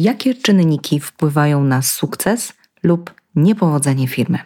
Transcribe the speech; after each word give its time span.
Jakie 0.00 0.34
czynniki 0.34 1.00
wpływają 1.00 1.64
na 1.64 1.82
sukces 1.82 2.52
lub 2.82 3.14
niepowodzenie 3.34 4.08
firmy? 4.08 4.38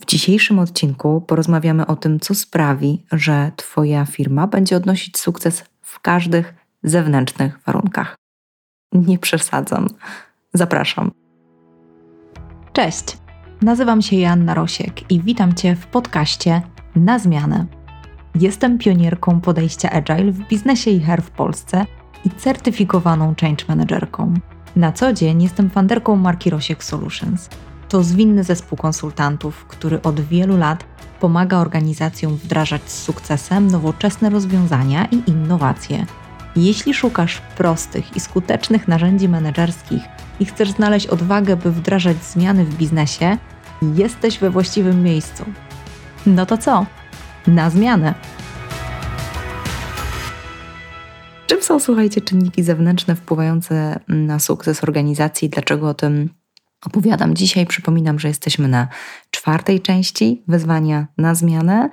W 0.00 0.06
dzisiejszym 0.06 0.58
odcinku 0.58 1.20
porozmawiamy 1.20 1.86
o 1.86 1.96
tym, 1.96 2.20
co 2.20 2.34
sprawi, 2.34 3.04
że 3.12 3.52
Twoja 3.56 4.04
firma 4.06 4.46
będzie 4.46 4.76
odnosić 4.76 5.18
sukces 5.18 5.64
w 5.82 6.00
każdych 6.00 6.54
zewnętrznych 6.82 7.58
warunkach. 7.66 8.16
Nie 8.92 9.18
przesadzam. 9.18 9.88
Zapraszam. 10.54 11.10
Cześć, 12.72 13.04
nazywam 13.62 14.02
się 14.02 14.16
Joanna 14.16 14.54
Rosiek 14.54 15.12
i 15.12 15.20
witam 15.20 15.54
Cię 15.54 15.76
w 15.76 15.86
podcaście 15.86 16.62
Na 16.96 17.18
Zmianę. 17.18 17.66
Jestem 18.34 18.78
pionierką 18.78 19.40
podejścia 19.40 19.90
Agile 19.90 20.32
w 20.32 20.48
biznesie 20.48 20.90
i 20.90 21.00
HR 21.00 21.22
w 21.22 21.30
Polsce 21.30 21.86
i 22.24 22.30
certyfikowaną 22.30 23.34
change 23.40 23.64
managerką. 23.68 24.34
Na 24.76 24.92
co 24.92 25.12
dzień 25.12 25.42
jestem 25.42 25.70
fanderką 25.70 26.16
marki 26.16 26.50
Rosiek 26.50 26.84
Solutions. 26.84 27.48
To 27.88 28.02
zwinny 28.02 28.44
zespół 28.44 28.78
konsultantów, 28.78 29.64
który 29.64 30.02
od 30.02 30.20
wielu 30.20 30.56
lat 30.56 30.84
pomaga 31.20 31.58
organizacjom 31.58 32.36
wdrażać 32.36 32.82
z 32.90 33.02
sukcesem 33.02 33.66
nowoczesne 33.66 34.30
rozwiązania 34.30 35.04
i 35.04 35.30
innowacje. 35.30 36.06
Jeśli 36.56 36.94
szukasz 36.94 37.42
prostych 37.56 38.16
i 38.16 38.20
skutecznych 38.20 38.88
narzędzi 38.88 39.28
menedżerskich 39.28 40.02
i 40.40 40.44
chcesz 40.44 40.70
znaleźć 40.70 41.06
odwagę, 41.06 41.56
by 41.56 41.72
wdrażać 41.72 42.24
zmiany 42.24 42.64
w 42.64 42.76
biznesie, 42.76 43.38
jesteś 43.94 44.38
we 44.38 44.50
właściwym 44.50 45.02
miejscu. 45.02 45.44
No 46.26 46.46
to 46.46 46.58
co? 46.58 46.86
Na 47.46 47.70
zmianę! 47.70 48.14
Są, 51.72 51.80
słuchajcie, 51.80 52.20
czynniki 52.20 52.62
zewnętrzne 52.62 53.16
wpływające 53.16 54.00
na 54.08 54.38
sukces 54.38 54.84
organizacji? 54.84 55.48
Dlaczego 55.48 55.88
o 55.88 55.94
tym 55.94 56.30
opowiadam 56.86 57.34
dzisiaj? 57.34 57.66
Przypominam, 57.66 58.18
że 58.18 58.28
jesteśmy 58.28 58.68
na 58.68 58.88
czwartej 59.30 59.80
części 59.80 60.42
wyzwania 60.48 61.06
na 61.18 61.34
zmianę. 61.34 61.90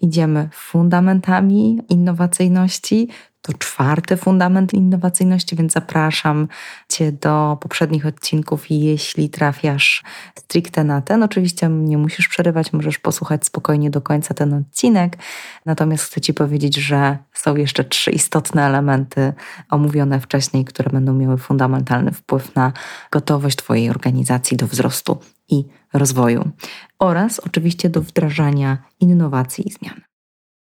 Idziemy 0.00 0.48
fundamentami 0.52 1.80
innowacyjności, 1.88 3.08
to 3.42 3.52
czwarty 3.52 4.16
fundament 4.16 4.74
innowacyjności, 4.74 5.56
więc 5.56 5.72
zapraszam 5.72 6.48
Cię 6.88 7.12
do 7.12 7.58
poprzednich 7.60 8.06
odcinków 8.06 8.70
jeśli 8.70 9.30
trafiasz 9.30 10.02
stricte 10.38 10.84
na 10.84 11.00
ten, 11.00 11.22
oczywiście 11.22 11.68
nie 11.68 11.98
musisz 11.98 12.28
przerywać, 12.28 12.72
możesz 12.72 12.98
posłuchać 12.98 13.46
spokojnie 13.46 13.90
do 13.90 14.00
końca 14.00 14.34
ten 14.34 14.54
odcinek. 14.54 15.18
Natomiast 15.66 16.04
chcę 16.04 16.20
Ci 16.20 16.34
powiedzieć, 16.34 16.76
że 16.76 17.18
są 17.34 17.56
jeszcze 17.56 17.84
trzy 17.84 18.10
istotne 18.10 18.66
elementy 18.66 19.32
omówione 19.70 20.20
wcześniej, 20.20 20.64
które 20.64 20.90
będą 20.90 21.14
miały 21.14 21.38
fundamentalny 21.38 22.12
wpływ 22.12 22.54
na 22.54 22.72
gotowość 23.10 23.56
Twojej 23.56 23.90
organizacji 23.90 24.56
do 24.56 24.66
wzrostu 24.66 25.18
i 25.48 25.64
rozwoju 25.92 26.50
oraz 26.98 27.38
oczywiście 27.38 27.90
do 27.90 28.02
wdrażania 28.02 28.78
innowacji 29.00 29.68
i 29.68 29.72
zmian. 29.72 30.09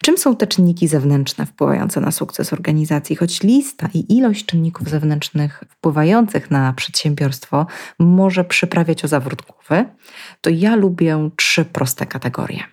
Czym 0.04 0.18
są 0.18 0.36
te 0.36 0.48
czynniki 0.48 0.88
zewnętrzne 0.88 1.46
wpływające 1.46 2.02
na 2.02 2.12
sukces 2.12 2.54
organizacji? 2.54 3.16
Choć 3.16 3.44
lista 3.44 3.90
i 3.94 4.18
ilość 4.18 4.46
czynników 4.46 4.90
zewnętrznych 4.90 5.64
wpływających 5.70 6.52
na 6.52 6.74
przedsiębiorstwo 6.74 7.66
może 8.00 8.44
przyprawiać 8.44 9.06
o 9.06 9.08
zawrót 9.08 9.42
głowy, 9.42 9.86
to 10.42 10.50
ja 10.50 10.76
lubię 10.76 11.30
trzy 11.36 11.66
proste 11.66 12.06
kategorie. 12.06 12.64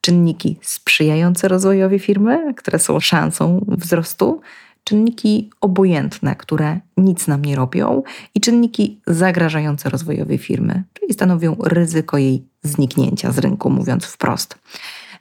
Czynniki 0.00 0.58
sprzyjające 0.62 1.48
rozwojowi 1.48 1.98
firmy, 1.98 2.54
które 2.54 2.78
są 2.78 3.00
szansą 3.00 3.64
wzrostu, 3.68 4.40
czynniki 4.84 5.50
obojętne, 5.60 6.36
które 6.36 6.80
nic 6.96 7.26
nam 7.26 7.44
nie 7.44 7.56
robią, 7.56 8.02
i 8.34 8.40
czynniki 8.40 9.00
zagrażające 9.06 9.90
rozwojowi 9.90 10.38
firmy, 10.38 10.84
czyli 10.92 11.12
stanowią 11.12 11.56
ryzyko 11.64 12.18
jej 12.18 12.48
zniknięcia 12.62 13.32
z 13.32 13.38
rynku, 13.38 13.70
mówiąc 13.70 14.04
wprost. 14.04 14.58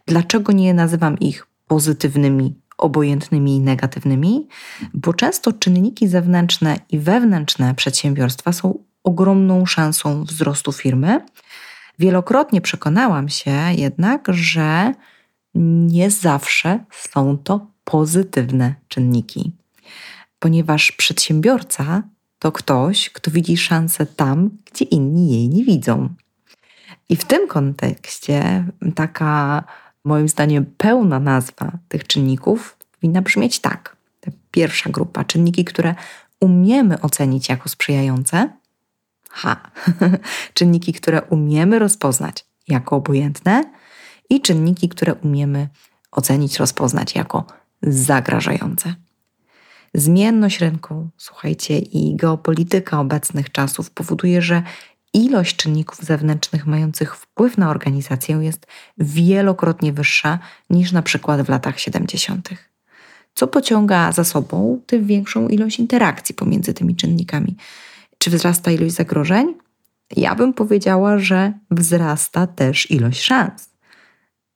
Dlaczego 0.08 0.52
nie 0.52 0.74
nazywam 0.74 1.20
ich 1.20 1.48
pozytywnymi, 1.68 2.56
obojętnymi 2.78 3.56
i 3.56 3.60
negatywnymi? 3.60 4.48
Bo 4.94 5.14
często 5.14 5.54
czynniki 5.54 6.08
zewnętrzne 6.08 6.80
i 6.90 7.00
wewnętrzne 7.00 7.76
przedsiębiorstwa 7.76 8.54
są 8.54 8.80
ogromną 9.04 9.66
szansą 9.66 10.24
wzrostu 10.24 10.72
firmy. 10.72 11.22
Wielokrotnie 12.00 12.62
przekonałam 12.62 13.30
się 13.30 13.52
jednak, 13.72 14.28
że 14.30 14.94
nie 15.56 16.12
zawsze 16.12 16.80
są 16.92 17.38
to 17.38 17.68
pozytywne 17.84 18.76
czynniki, 18.88 19.52
ponieważ 20.40 20.92
przedsiębiorca 20.92 22.04
to 22.40 22.52
ktoś, 22.52 23.10
kto 23.10 23.32
widzi 23.32 23.58
szansę 23.58 24.06
tam, 24.06 24.50
gdzie 24.66 24.86
inni 24.86 25.32
jej 25.32 25.50
nie 25.50 25.64
widzą. 25.64 26.10
I 27.10 27.16
w 27.16 27.26
tym 27.26 27.48
kontekście 27.48 28.66
taka 28.96 29.64
moim 30.08 30.30
zdaniem 30.30 30.66
pełna 30.78 31.20
nazwa 31.20 31.72
tych 31.88 32.08
czynników 32.08 32.78
powinna 32.92 33.22
brzmieć 33.22 33.60
tak. 33.60 33.96
Ta 34.20 34.32
pierwsza 34.52 34.90
grupa, 34.90 35.24
czynniki, 35.24 35.66
które 35.66 35.96
umiemy 36.40 37.02
ocenić 37.02 37.50
jako 37.50 37.70
sprzyjające. 37.70 38.50
Ha, 39.30 39.72
czynniki, 40.54 40.94
które 40.94 41.22
umiemy 41.22 41.80
rozpoznać 41.80 42.46
jako 42.68 42.96
obojętne 42.96 43.64
i 44.30 44.42
czynniki, 44.42 44.90
które 44.90 45.14
umiemy 45.14 45.70
ocenić, 46.12 46.58
rozpoznać 46.60 47.16
jako 47.16 47.46
zagrażające. 47.82 48.96
Zmienność 49.94 50.60
rynku, 50.60 51.10
słuchajcie, 51.18 51.80
i 51.80 52.16
geopolityka 52.16 53.00
obecnych 53.00 53.52
czasów 53.52 53.92
powoduje, 53.92 54.42
że 54.42 54.64
ilość 55.14 55.56
czynników 55.56 56.04
zewnętrznych 56.04 56.68
mających 56.68 57.16
wpływ 57.16 57.58
na 57.58 57.70
organizację 57.70 58.36
jest 58.36 58.68
wielokrotnie 58.98 59.94
wyższa 59.94 60.40
niż 60.70 60.92
na 60.92 61.02
przykład 61.02 61.42
w 61.42 61.50
latach 61.50 61.80
70., 61.80 62.50
co 63.34 63.48
pociąga 63.48 64.12
za 64.12 64.24
sobą 64.24 64.82
tym 64.86 65.06
większą 65.06 65.48
ilość 65.48 65.80
interakcji 65.80 66.36
pomiędzy 66.36 66.74
tymi 66.74 66.96
czynnikami. 66.96 67.56
Czy 68.18 68.30
wzrasta 68.30 68.72
ilość 68.72 68.96
zagrożeń? 68.96 69.56
Ja 70.16 70.36
bym 70.36 70.54
powiedziała, 70.54 71.20
że 71.20 71.54
wzrasta 71.72 72.48
też 72.48 72.92
ilość 72.92 73.22
szans, 73.22 73.70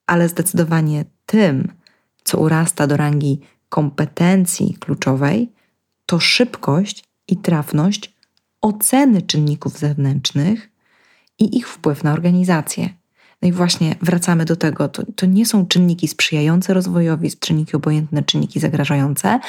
ale 0.07 0.29
zdecydowanie 0.29 1.05
tym, 1.25 1.73
co 2.23 2.37
urasta 2.37 2.87
do 2.87 2.97
rangi 2.97 3.39
kompetencji 3.69 4.77
kluczowej, 4.79 5.51
to 6.05 6.19
szybkość 6.19 7.03
i 7.27 7.37
trafność 7.37 8.15
oceny 8.61 9.21
czynników 9.21 9.79
zewnętrznych 9.79 10.69
i 11.39 11.57
ich 11.57 11.69
wpływ 11.69 12.03
na 12.03 12.13
organizację. 12.13 12.89
No 13.41 13.47
i 13.47 13.51
właśnie 13.51 13.95
wracamy 14.01 14.45
do 14.45 14.55
tego, 14.55 14.89
to, 14.89 15.03
to 15.15 15.25
nie 15.25 15.45
są 15.45 15.65
czynniki 15.65 16.07
sprzyjające 16.07 16.73
rozwojowi, 16.73 17.31
czynniki 17.39 17.75
obojętne, 17.75 18.23
czynniki 18.23 18.59
zagrażające, 18.59 19.39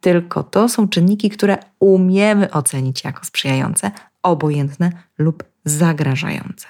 tylko 0.00 0.42
to 0.42 0.68
są 0.68 0.88
czynniki, 0.88 1.30
które 1.30 1.58
umiemy 1.78 2.50
ocenić 2.50 3.04
jako 3.04 3.24
sprzyjające, 3.24 3.90
obojętne 4.22 4.92
lub 5.18 5.44
zagrażające. 5.64 6.66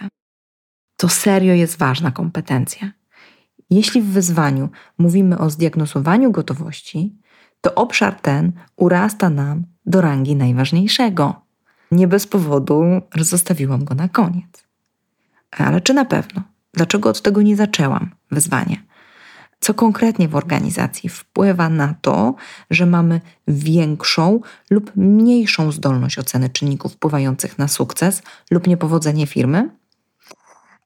To 0.96 1.08
serio 1.08 1.54
jest 1.54 1.78
ważna 1.78 2.10
kompetencja. 2.10 2.92
Jeśli 3.70 4.02
w 4.02 4.06
wyzwaniu 4.06 4.68
mówimy 4.98 5.38
o 5.38 5.50
zdiagnozowaniu 5.50 6.30
gotowości, 6.30 7.16
to 7.60 7.74
obszar 7.74 8.20
ten 8.20 8.52
urasta 8.76 9.30
nam 9.30 9.64
do 9.86 10.00
rangi 10.00 10.36
najważniejszego. 10.36 11.43
Nie 11.92 12.08
bez 12.08 12.26
powodu 12.26 12.82
zostawiłam 13.16 13.84
go 13.84 13.94
na 13.94 14.08
koniec. 14.08 14.64
Ale 15.50 15.80
czy 15.80 15.94
na 15.94 16.04
pewno? 16.04 16.42
Dlaczego 16.74 17.08
od 17.08 17.22
tego 17.22 17.42
nie 17.42 17.56
zaczęłam 17.56 18.10
wyzwanie? 18.30 18.82
Co 19.60 19.74
konkretnie 19.74 20.28
w 20.28 20.36
organizacji 20.36 21.08
wpływa 21.08 21.68
na 21.68 21.94
to, 22.00 22.34
że 22.70 22.86
mamy 22.86 23.20
większą 23.48 24.40
lub 24.70 24.96
mniejszą 24.96 25.72
zdolność 25.72 26.18
oceny 26.18 26.48
czynników 26.48 26.92
wpływających 26.92 27.58
na 27.58 27.68
sukces 27.68 28.22
lub 28.50 28.66
niepowodzenie 28.66 29.26
firmy? 29.26 29.70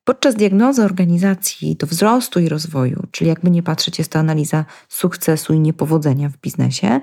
Podczas 0.04 0.34
diagnozy 0.34 0.84
organizacji 0.84 1.76
do 1.76 1.86
wzrostu 1.86 2.40
i 2.40 2.48
rozwoju, 2.48 3.06
czyli 3.10 3.28
jakby 3.28 3.50
nie 3.50 3.62
patrzeć, 3.62 3.98
jest 3.98 4.12
to 4.12 4.18
analiza 4.18 4.64
sukcesu 4.88 5.52
i 5.52 5.60
niepowodzenia 5.60 6.28
w 6.28 6.36
biznesie, 6.36 7.00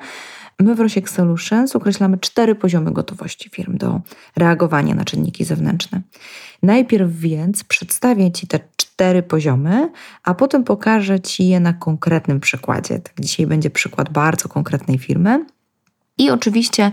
My 0.60 0.76
w 0.76 0.80
Rosiek 0.80 1.10
Solutions 1.10 1.76
określamy 1.76 2.18
cztery 2.18 2.56
poziomy 2.56 2.92
gotowości 2.92 3.50
firm 3.50 3.78
do 3.78 4.02
reagowania 4.36 4.96
na 4.96 5.06
czynniki 5.06 5.46
zewnętrzne. 5.46 6.02
Najpierw 6.64 7.12
więc 7.12 7.64
przedstawię 7.64 8.32
Ci 8.32 8.48
te 8.48 8.60
cztery 8.76 9.24
poziomy, 9.24 9.92
a 10.24 10.34
potem 10.34 10.64
pokażę 10.64 11.20
Ci 11.20 11.48
je 11.48 11.60
na 11.60 11.74
konkretnym 11.74 12.40
przykładzie. 12.40 13.00
Tak, 13.00 13.14
dzisiaj 13.20 13.48
będzie 13.48 13.70
przykład 13.70 14.10
bardzo 14.10 14.50
konkretnej 14.50 14.98
firmy. 14.98 15.46
I 16.18 16.30
oczywiście 16.30 16.92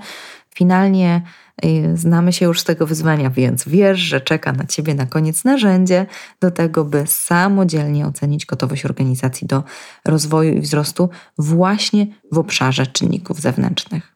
finalnie 0.54 1.22
y, 1.64 1.96
znamy 1.96 2.32
się 2.32 2.46
już 2.46 2.60
z 2.60 2.64
tego 2.64 2.87
wyzwania, 2.87 3.31
więc 3.31 3.69
wiesz, 3.69 3.99
że 3.99 4.20
czeka 4.20 4.52
na 4.52 4.64
Ciebie 4.66 4.94
na 4.94 5.06
koniec 5.06 5.44
narzędzie 5.44 6.06
do 6.40 6.50
tego, 6.50 6.84
by 6.84 7.04
samodzielnie 7.06 8.06
ocenić 8.06 8.46
gotowość 8.46 8.84
organizacji 8.84 9.46
do 9.46 9.62
rozwoju 10.04 10.54
i 10.54 10.60
wzrostu 10.60 11.08
właśnie 11.38 12.06
w 12.32 12.38
obszarze 12.38 12.87
czynników 12.87 13.40
zewnętrznych. 13.40 14.12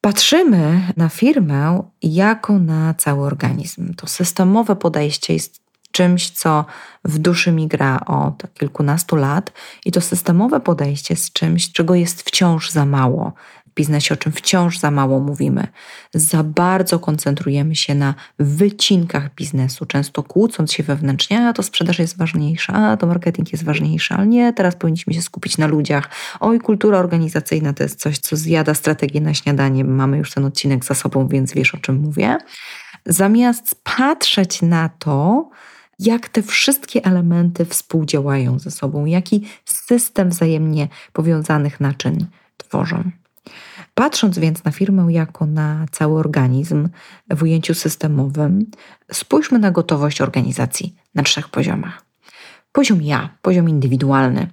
Patrzymy 0.00 0.92
na 0.96 1.08
firmę 1.08 1.82
jako 2.02 2.58
na 2.58 2.94
cały 2.94 3.26
organizm. 3.26 3.94
To 3.94 4.06
systemowe 4.06 4.76
podejście 4.76 5.32
jest 5.34 5.60
czymś, 5.90 6.30
co 6.30 6.64
w 7.04 7.18
duszy 7.18 7.52
mi 7.52 7.68
gra 7.68 8.00
od 8.06 8.54
kilkunastu 8.54 9.16
lat, 9.16 9.52
i 9.84 9.92
to 9.92 10.00
systemowe 10.00 10.60
podejście 10.60 11.14
jest 11.14 11.32
czymś, 11.32 11.72
czego 11.72 11.94
jest 11.94 12.22
wciąż 12.22 12.70
za 12.70 12.86
mało 12.86 13.32
biznesie, 13.76 14.14
o 14.14 14.16
czym 14.16 14.32
wciąż 14.32 14.78
za 14.78 14.90
mało 14.90 15.20
mówimy. 15.20 15.66
Za 16.14 16.42
bardzo 16.42 16.98
koncentrujemy 16.98 17.76
się 17.76 17.94
na 17.94 18.14
wycinkach 18.38 19.34
biznesu, 19.34 19.86
często 19.86 20.22
kłócąc 20.22 20.72
się 20.72 20.82
wewnętrznie, 20.82 21.48
a 21.48 21.52
to 21.52 21.62
sprzedaż 21.62 21.98
jest 21.98 22.16
ważniejsza, 22.16 22.72
a 22.72 22.96
to 22.96 23.06
marketing 23.06 23.52
jest 23.52 23.64
ważniejszy, 23.64 24.14
ale 24.14 24.26
nie, 24.26 24.52
teraz 24.52 24.76
powinniśmy 24.76 25.14
się 25.14 25.22
skupić 25.22 25.58
na 25.58 25.66
ludziach. 25.66 26.10
Oj, 26.40 26.60
kultura 26.60 26.98
organizacyjna 26.98 27.72
to 27.72 27.82
jest 27.82 28.00
coś, 28.00 28.18
co 28.18 28.36
zjada 28.36 28.74
strategię 28.74 29.20
na 29.20 29.34
śniadanie. 29.34 29.84
Mamy 29.84 30.18
już 30.18 30.32
ten 30.32 30.44
odcinek 30.44 30.84
za 30.84 30.94
sobą, 30.94 31.28
więc 31.28 31.52
wiesz 31.52 31.74
o 31.74 31.78
czym 31.78 31.96
mówię. 32.00 32.38
Zamiast 33.06 33.80
patrzeć 33.96 34.62
na 34.62 34.88
to, 34.88 35.48
jak 35.98 36.28
te 36.28 36.42
wszystkie 36.42 37.04
elementy 37.04 37.64
współdziałają 37.64 38.58
ze 38.58 38.70
sobą, 38.70 39.04
jaki 39.04 39.48
system 39.64 40.28
wzajemnie 40.28 40.88
powiązanych 41.12 41.80
naczyń 41.80 42.26
tworzą. 42.56 43.10
Patrząc 43.98 44.38
więc 44.38 44.64
na 44.64 44.70
firmę 44.70 45.12
jako 45.12 45.46
na 45.46 45.86
cały 45.92 46.18
organizm 46.18 46.88
w 47.30 47.42
ujęciu 47.42 47.74
systemowym, 47.74 48.66
spójrzmy 49.12 49.58
na 49.58 49.70
gotowość 49.70 50.20
organizacji 50.20 50.94
na 51.14 51.22
trzech 51.22 51.48
poziomach. 51.48 52.04
Poziom 52.72 53.02
ja, 53.02 53.28
poziom 53.42 53.68
indywidualny, 53.68 54.50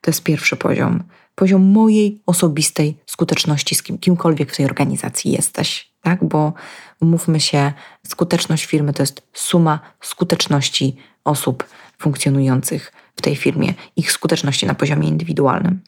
to 0.00 0.10
jest 0.10 0.22
pierwszy 0.22 0.56
poziom. 0.56 1.02
Poziom 1.34 1.62
mojej 1.62 2.22
osobistej 2.26 2.96
skuteczności 3.06 3.74
z 3.74 3.82
kim, 3.82 3.98
kimkolwiek 3.98 4.52
w 4.52 4.56
tej 4.56 4.66
organizacji 4.66 5.32
jesteś, 5.32 5.90
tak? 6.02 6.24
Bo 6.24 6.52
umówmy 7.00 7.40
się, 7.40 7.72
skuteczność 8.06 8.64
firmy 8.64 8.92
to 8.92 9.02
jest 9.02 9.22
suma 9.32 9.80
skuteczności 10.00 10.96
osób 11.24 11.64
funkcjonujących 11.98 12.92
w 13.16 13.22
tej 13.22 13.36
firmie, 13.36 13.74
ich 13.96 14.12
skuteczności 14.12 14.66
na 14.66 14.74
poziomie 14.74 15.08
indywidualnym. 15.08 15.80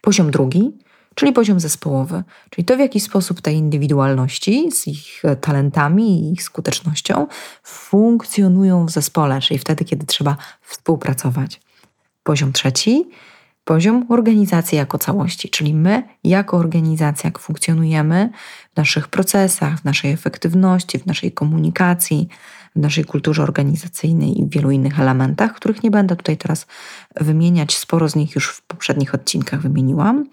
Poziom 0.00 0.30
drugi 0.30 0.72
czyli 1.14 1.32
poziom 1.32 1.60
zespołowy, 1.60 2.22
czyli 2.50 2.64
to, 2.64 2.76
w 2.76 2.80
jaki 2.80 3.00
sposób 3.00 3.40
te 3.40 3.52
indywidualności 3.52 4.72
z 4.72 4.86
ich 4.86 5.22
talentami 5.40 6.28
i 6.28 6.32
ich 6.32 6.42
skutecznością 6.42 7.26
funkcjonują 7.62 8.86
w 8.86 8.90
zespole, 8.90 9.40
czyli 9.40 9.58
wtedy, 9.58 9.84
kiedy 9.84 10.06
trzeba 10.06 10.36
współpracować. 10.60 11.60
Poziom 12.22 12.52
trzeci, 12.52 13.08
poziom 13.64 14.06
organizacji 14.08 14.78
jako 14.78 14.98
całości, 14.98 15.48
czyli 15.48 15.74
my, 15.74 16.02
jako 16.24 16.56
organizacja, 16.56 17.28
jak 17.28 17.38
funkcjonujemy 17.38 18.30
w 18.74 18.76
naszych 18.76 19.08
procesach, 19.08 19.80
w 19.80 19.84
naszej 19.84 20.12
efektywności, 20.12 20.98
w 20.98 21.06
naszej 21.06 21.32
komunikacji, 21.32 22.28
w 22.76 22.80
naszej 22.80 23.04
kulturze 23.04 23.42
organizacyjnej 23.42 24.40
i 24.40 24.44
w 24.44 24.50
wielu 24.50 24.70
innych 24.70 25.00
elementach, 25.00 25.54
których 25.54 25.82
nie 25.82 25.90
będę 25.90 26.16
tutaj 26.16 26.36
teraz 26.36 26.66
wymieniać, 27.16 27.76
sporo 27.76 28.08
z 28.08 28.16
nich 28.16 28.34
już 28.34 28.48
w 28.48 28.62
poprzednich 28.62 29.14
odcinkach 29.14 29.60
wymieniłam. 29.60 30.26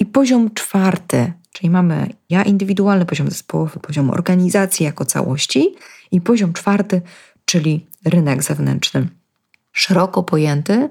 I 0.00 0.06
poziom 0.06 0.54
czwarty, 0.54 1.32
czyli 1.52 1.70
mamy 1.70 2.10
ja 2.30 2.42
indywidualny, 2.42 3.06
poziom 3.06 3.30
zespołowy, 3.30 3.80
poziom 3.80 4.10
organizacji 4.10 4.86
jako 4.86 5.04
całości 5.04 5.74
i 6.10 6.20
poziom 6.20 6.52
czwarty, 6.52 7.02
czyli 7.44 7.86
rynek 8.04 8.42
zewnętrzny. 8.42 9.08
Szeroko 9.72 10.22
pojęty 10.22 10.88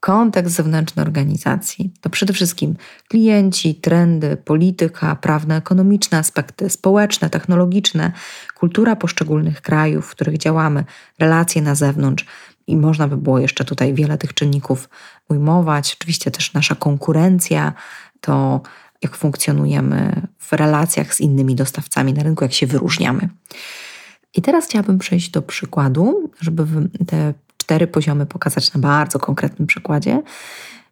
kontekst 0.00 0.54
zewnętrzny 0.54 1.02
organizacji. 1.02 1.92
To 2.00 2.10
przede 2.10 2.32
wszystkim 2.32 2.76
klienci, 3.08 3.74
trendy, 3.74 4.36
polityka, 4.36 5.16
prawne, 5.16 5.56
ekonomiczne 5.56 6.18
aspekty, 6.18 6.70
społeczne, 6.70 7.30
technologiczne, 7.30 8.12
kultura 8.54 8.96
poszczególnych 8.96 9.62
krajów, 9.62 10.06
w 10.06 10.10
których 10.10 10.38
działamy, 10.38 10.84
relacje 11.18 11.62
na 11.62 11.74
zewnątrz. 11.74 12.26
I 12.66 12.76
można 12.76 13.08
by 13.08 13.16
było 13.16 13.38
jeszcze 13.38 13.64
tutaj 13.64 13.94
wiele 13.94 14.18
tych 14.18 14.34
czynników 14.34 14.88
ujmować. 15.28 15.96
Oczywiście 16.00 16.30
też 16.30 16.52
nasza 16.52 16.74
konkurencja, 16.74 17.72
to 18.26 18.60
jak 19.02 19.16
funkcjonujemy 19.16 20.22
w 20.38 20.52
relacjach 20.52 21.14
z 21.14 21.20
innymi 21.20 21.54
dostawcami 21.54 22.12
na 22.12 22.22
rynku, 22.22 22.44
jak 22.44 22.52
się 22.52 22.66
wyróżniamy. 22.66 23.28
I 24.34 24.42
teraz 24.42 24.66
chciałabym 24.66 24.98
przejść 24.98 25.30
do 25.30 25.42
przykładu, 25.42 26.30
żeby 26.40 26.66
te 27.06 27.34
cztery 27.56 27.86
poziomy 27.86 28.26
pokazać 28.26 28.74
na 28.74 28.80
bardzo 28.80 29.18
konkretnym 29.18 29.66
przykładzie. 29.66 30.22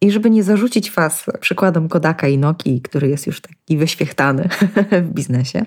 I 0.01 0.11
żeby 0.11 0.31
nie 0.31 0.43
zarzucić 0.43 0.91
Was 0.91 1.27
przykładom 1.41 1.89
Kodaka 1.89 2.29
i 2.29 2.39
Noki, 2.39 2.81
który 2.81 3.09
jest 3.09 3.27
już 3.27 3.41
taki 3.41 3.79
wyświechtany 3.79 4.49
w 5.07 5.09
biznesie, 5.15 5.65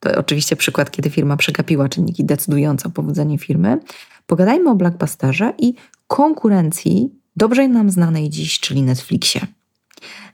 to 0.00 0.18
oczywiście 0.18 0.56
przykład, 0.56 0.90
kiedy 0.90 1.10
firma 1.10 1.36
przegapiła 1.36 1.88
czynniki 1.88 2.24
decydujące 2.24 2.88
o 2.88 2.90
powodzeniu 2.90 3.38
firmy. 3.38 3.80
Pogadajmy 4.26 4.70
o 4.70 4.74
Blackbusterze 4.74 5.52
i 5.58 5.74
konkurencji 6.06 7.10
dobrze 7.36 7.68
nam 7.68 7.90
znanej 7.90 8.30
dziś, 8.30 8.60
czyli 8.60 8.82
Netflixie. 8.82 9.46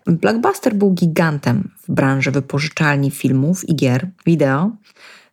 Blockbuster 0.06 0.74
był 0.74 0.94
gigantem 0.94 1.70
w 1.82 1.92
branży 1.92 2.30
wypożyczalni 2.30 3.10
filmów 3.10 3.68
i 3.68 3.76
gier 3.76 4.08
wideo. 4.26 4.70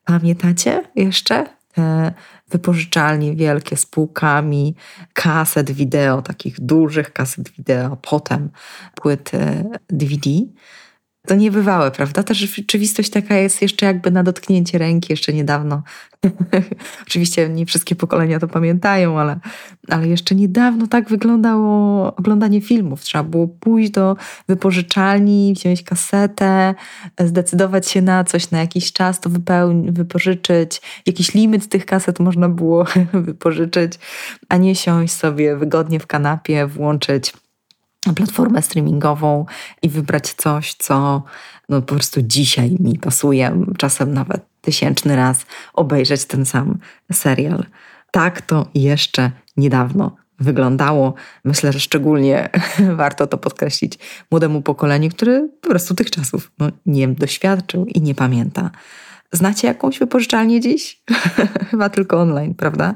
Pamiętacie 0.05 0.83
jeszcze? 0.95 1.45
Te 1.73 2.13
wypożyczalnie 2.49 3.35
wielkie 3.35 3.77
z 3.77 3.85
półkami 3.85 4.75
kaset 5.13 5.71
wideo, 5.71 6.21
takich 6.21 6.59
dużych 6.59 7.13
kaset 7.13 7.49
wideo, 7.49 7.97
potem 8.01 8.49
płyty 8.95 9.39
DVD 9.89 10.29
to 11.27 11.35
niebywałe, 11.35 11.91
prawda? 11.91 12.23
Ta 12.23 12.33
rzeczywistość 12.33 13.09
taka 13.09 13.35
jest 13.35 13.61
jeszcze 13.61 13.85
jakby 13.85 14.11
na 14.11 14.23
dotknięcie 14.23 14.77
ręki, 14.77 15.13
jeszcze 15.13 15.33
niedawno. 15.33 15.83
Oczywiście 17.07 17.49
nie 17.49 17.65
wszystkie 17.65 17.95
pokolenia 17.95 18.39
to 18.39 18.47
pamiętają, 18.47 19.19
ale, 19.19 19.39
ale 19.89 20.07
jeszcze 20.07 20.35
niedawno 20.35 20.87
tak 20.87 21.09
wyglądało 21.09 22.15
oglądanie 22.15 22.61
filmów. 22.61 23.01
Trzeba 23.01 23.23
było 23.23 23.47
pójść 23.47 23.91
do 23.91 24.15
wypożyczalni, 24.47 25.53
wziąć 25.53 25.83
kasetę, 25.83 26.75
zdecydować 27.19 27.89
się 27.89 28.01
na 28.01 28.23
coś 28.23 28.51
na 28.51 28.59
jakiś 28.59 28.93
czas, 28.93 29.19
to 29.19 29.29
wypełni, 29.29 29.91
wypożyczyć. 29.91 30.81
Jakiś 31.05 31.33
limit 31.33 31.69
tych 31.69 31.85
kaset 31.85 32.19
można 32.19 32.49
było 32.49 32.85
wypożyczyć, 33.13 33.93
a 34.49 34.57
nie 34.57 34.75
siąść 34.75 35.13
sobie 35.13 35.55
wygodnie 35.55 35.99
w 35.99 36.07
kanapie, 36.07 36.67
włączyć 36.67 37.33
platformę 38.13 38.61
streamingową 38.61 39.45
i 39.81 39.89
wybrać 39.89 40.33
coś, 40.33 40.73
co 40.73 41.23
no 41.69 41.81
po 41.81 41.95
prostu 41.95 42.21
dzisiaj 42.21 42.77
mi 42.79 42.99
pasuje, 42.99 43.65
czasem 43.77 44.13
nawet 44.13 44.45
tysięczny 44.61 45.15
raz 45.15 45.45
obejrzeć 45.73 46.25
ten 46.25 46.45
sam 46.45 46.77
serial. 47.11 47.65
Tak 48.11 48.41
to 48.41 48.67
jeszcze 48.73 49.31
niedawno 49.57 50.15
wyglądało. 50.39 51.13
Myślę, 51.43 51.73
że 51.73 51.79
szczególnie 51.79 52.49
warto 52.95 53.27
to 53.27 53.37
podkreślić 53.37 53.99
młodemu 54.31 54.61
pokoleniu, 54.61 55.09
które 55.09 55.47
po 55.61 55.69
prostu 55.69 55.95
tych 55.95 56.11
czasów 56.11 56.51
no, 56.59 56.69
nie 56.85 57.07
doświadczył 57.07 57.85
i 57.85 58.01
nie 58.01 58.15
pamięta. 58.15 58.71
Znacie 59.31 59.67
jakąś 59.67 59.99
wypożyczalnię 59.99 60.59
dziś? 60.59 61.01
Chyba 61.71 61.89
tylko 61.89 62.21
online, 62.21 62.55
prawda? 62.55 62.95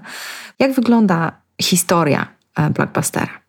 Jak 0.59 0.74
wygląda 0.74 1.41
historia 1.62 2.27
e, 2.55 2.69
Blockbustera? 2.69 3.40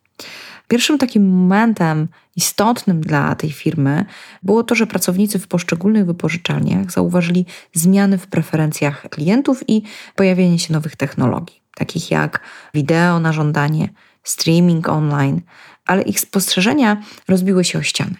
Pierwszym 0.69 0.99
takim 0.99 1.28
momentem 1.28 2.09
istotnym 2.37 3.00
dla 3.00 3.35
tej 3.35 3.52
firmy 3.52 4.04
było 4.42 4.62
to, 4.62 4.75
że 4.75 4.87
pracownicy 4.87 5.38
w 5.38 5.49
poszczególnych 5.49 6.07
wypożyczalniach 6.07 6.90
zauważyli 6.90 7.47
zmiany 7.73 8.19
w 8.19 8.26
preferencjach 8.26 9.09
klientów 9.11 9.64
i 9.69 9.83
pojawienie 10.16 10.59
się 10.59 10.73
nowych 10.73 10.97
technologii, 10.97 11.62
takich 11.75 12.11
jak 12.11 12.40
wideo 12.75 13.21
na 13.21 13.33
żądanie, 13.33 13.88
streaming 14.23 14.88
online, 14.88 15.40
ale 15.87 16.02
ich 16.02 16.21
spostrzeżenia 16.21 17.02
rozbiły 17.28 17.64
się 17.64 17.78
o 17.78 17.83
ściany. 17.83 18.14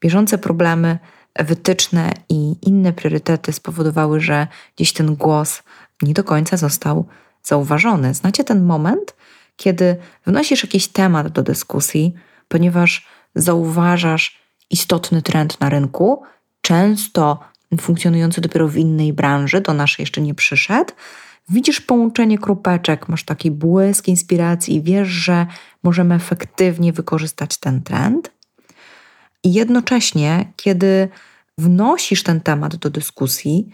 Bieżące 0.00 0.38
problemy, 0.38 0.98
wytyczne 1.38 2.12
i 2.28 2.54
inne 2.62 2.92
priorytety 2.92 3.52
spowodowały, 3.52 4.20
że 4.20 4.46
gdzieś 4.76 4.92
ten 4.92 5.16
głos 5.16 5.62
nie 6.02 6.14
do 6.14 6.24
końca 6.24 6.56
został 6.56 7.06
zauważony. 7.42 8.14
Znacie 8.14 8.44
ten 8.44 8.64
moment, 8.64 9.14
kiedy 9.60 9.96
wnosisz 10.26 10.62
jakiś 10.62 10.88
temat 10.88 11.28
do 11.28 11.42
dyskusji, 11.42 12.14
ponieważ 12.48 13.06
zauważasz 13.34 14.40
istotny 14.70 15.22
trend 15.22 15.60
na 15.60 15.68
rynku, 15.68 16.22
często 16.60 17.40
funkcjonujący 17.80 18.40
dopiero 18.40 18.68
w 18.68 18.76
innej 18.76 19.12
branży, 19.12 19.60
do 19.60 19.74
naszej 19.74 20.02
jeszcze 20.02 20.20
nie 20.20 20.34
przyszedł, 20.34 20.92
widzisz 21.48 21.80
połączenie 21.80 22.38
kropeczek, 22.38 23.08
masz 23.08 23.24
taki 23.24 23.50
błysk 23.50 24.08
inspiracji 24.08 24.74
i 24.76 24.82
wiesz, 24.82 25.08
że 25.08 25.46
możemy 25.82 26.14
efektywnie 26.14 26.92
wykorzystać 26.92 27.56
ten 27.56 27.82
trend. 27.82 28.30
I 29.44 29.52
jednocześnie, 29.52 30.52
kiedy 30.56 31.08
wnosisz 31.58 32.22
ten 32.22 32.40
temat 32.40 32.76
do 32.76 32.90
dyskusji, 32.90 33.70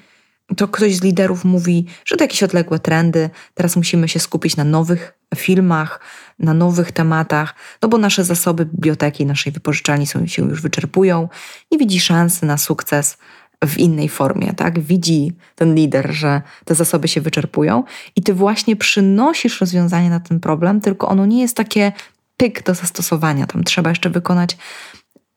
to 0.57 0.69
ktoś 0.69 0.97
z 0.97 1.03
liderów 1.03 1.45
mówi, 1.45 1.87
że 2.05 2.17
to 2.17 2.25
jakieś 2.25 2.43
odległe 2.43 2.79
trendy, 2.79 3.31
teraz 3.55 3.77
musimy 3.77 4.09
się 4.09 4.21
skupić 4.21 4.57
na 4.57 4.65
nowych 4.65 5.19
filmach, 5.35 6.01
na 6.39 6.55
nowych 6.55 6.93
tematach, 6.93 7.55
no 7.83 7.89
bo 7.89 7.99
nasze 7.99 8.25
zasoby 8.25 8.67
biblioteki 8.67 9.27
naszej 9.27 9.53
wypożyczalni 9.53 10.07
są, 10.07 10.27
się 10.27 10.49
już 10.49 10.63
wyczerpują, 10.63 11.29
nie 11.73 11.79
widzi 11.79 12.01
szansy 12.01 12.47
na 12.47 12.59
sukces 12.59 13.19
w 13.65 13.79
innej 13.79 14.09
formie, 14.09 14.53
tak? 14.53 14.79
Widzi 14.81 15.33
ten 15.55 15.75
lider, 15.75 16.13
że 16.13 16.43
te 16.65 16.75
zasoby 16.75 17.09
się 17.09 17.21
wyczerpują 17.21 17.85
i 18.17 18.23
ty 18.23 18.35
właśnie 18.35 18.77
przynosisz 18.77 19.61
rozwiązanie 19.61 20.11
na 20.11 20.21
ten 20.21 20.41
problem, 20.41 20.81
tylko 20.81 21.09
ono 21.09 21.27
nie 21.27 21.41
jest 21.41 21.57
takie 21.57 21.93
pyk 22.37 22.63
do 22.63 22.75
zastosowania. 22.75 23.47
Tam 23.47 23.65
trzeba 23.65 23.91
jeszcze 23.91 24.11
wykonać 24.11 24.57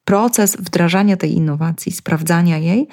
proces 0.06 0.56
wdrażania 0.56 1.18
tej 1.18 1.34
innowacji, 1.34 1.92
sprawdzania 1.92 2.58
jej, 2.58 2.88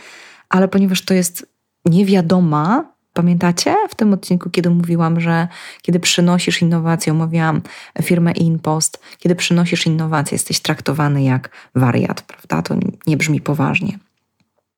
ale 0.49 0.69
ponieważ 0.69 1.03
to 1.03 1.15
jest 1.15 1.56
niewiadoma, 1.89 2.85
pamiętacie 3.13 3.77
w 3.89 3.95
tym 3.95 4.13
odcinku, 4.13 4.51
kiedy 4.51 4.71
mówiłam, 4.71 5.21
że 5.21 5.49
kiedy 5.83 6.01
przynosisz 6.01 6.63
innowację, 6.63 7.13
omawiałam 7.13 7.63
firmę 8.03 8.33
InPost, 8.33 9.01
kiedy 9.19 9.35
przynosisz 9.35 9.87
innowację, 9.87 10.35
jesteś 10.35 10.61
traktowany 10.61 11.23
jak 11.23 11.51
wariat, 11.75 12.23
prawda? 12.23 12.63
To 12.63 12.75
nie 13.07 13.17
brzmi 13.17 13.41
poważnie. 13.41 13.99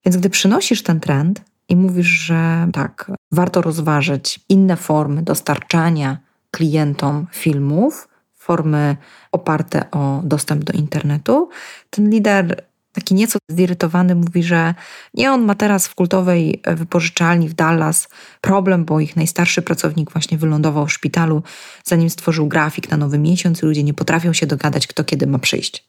Więc 0.04 0.16
gdy 0.16 0.30
przynosisz 0.30 0.82
ten 0.82 1.00
trend 1.00 1.42
i 1.68 1.76
mówisz, 1.76 2.06
że 2.06 2.68
tak, 2.72 3.12
warto 3.32 3.62
rozważyć 3.62 4.40
inne 4.48 4.76
formy 4.76 5.22
dostarczania 5.22 6.18
klientom 6.50 7.26
filmów, 7.32 8.08
formy 8.34 8.96
oparte 9.32 9.90
o 9.90 10.20
dostęp 10.24 10.64
do 10.64 10.72
internetu, 10.72 11.48
ten 11.90 12.10
lider 12.10 12.67
taki 12.98 13.14
nieco 13.14 13.38
zirytowany 13.48 14.14
mówi, 14.14 14.42
że 14.42 14.74
nie 15.14 15.32
on 15.32 15.44
ma 15.44 15.54
teraz 15.54 15.88
w 15.88 15.94
kultowej 15.94 16.62
wypożyczalni 16.66 17.48
w 17.48 17.54
Dallas 17.54 18.08
problem, 18.40 18.84
bo 18.84 19.00
ich 19.00 19.16
najstarszy 19.16 19.62
pracownik 19.62 20.12
właśnie 20.12 20.38
wylądował 20.38 20.86
w 20.86 20.92
szpitalu, 20.92 21.42
zanim 21.84 22.10
stworzył 22.10 22.48
grafik 22.48 22.90
na 22.90 22.96
nowy 22.96 23.18
miesiąc 23.18 23.62
ludzie 23.62 23.82
nie 23.82 23.94
potrafią 23.94 24.32
się 24.32 24.46
dogadać, 24.46 24.86
kto 24.86 25.04
kiedy 25.04 25.26
ma 25.26 25.38
przyjść 25.38 25.88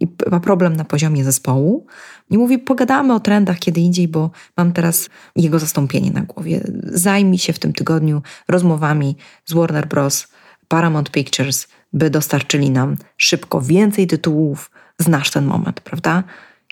i 0.00 0.08
ma 0.30 0.40
problem 0.40 0.76
na 0.76 0.84
poziomie 0.84 1.24
zespołu. 1.24 1.86
I 2.30 2.38
mówi, 2.38 2.58
pogadamy 2.58 3.14
o 3.14 3.20
trendach 3.20 3.58
kiedy 3.58 3.80
indziej, 3.80 4.08
bo 4.08 4.30
mam 4.56 4.72
teraz 4.72 5.08
jego 5.36 5.58
zastąpienie 5.58 6.10
na 6.10 6.20
głowie. 6.20 6.60
Zajmij 6.84 7.38
się 7.38 7.52
w 7.52 7.58
tym 7.58 7.72
tygodniu 7.72 8.22
rozmowami 8.48 9.16
z 9.44 9.52
Warner 9.52 9.88
Bros., 9.88 10.28
Paramount 10.68 11.10
Pictures, 11.10 11.68
by 11.92 12.10
dostarczyli 12.10 12.70
nam 12.70 12.96
szybko 13.16 13.60
więcej 13.60 14.06
tytułów. 14.06 14.70
Znasz 15.02 15.30
ten 15.30 15.44
moment, 15.44 15.80
prawda? 15.80 16.22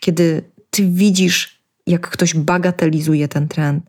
Kiedy 0.01 0.43
ty 0.71 0.87
widzisz, 0.87 1.61
jak 1.87 2.11
ktoś 2.11 2.35
bagatelizuje 2.35 3.29
ten 3.29 3.49
trend 3.49 3.85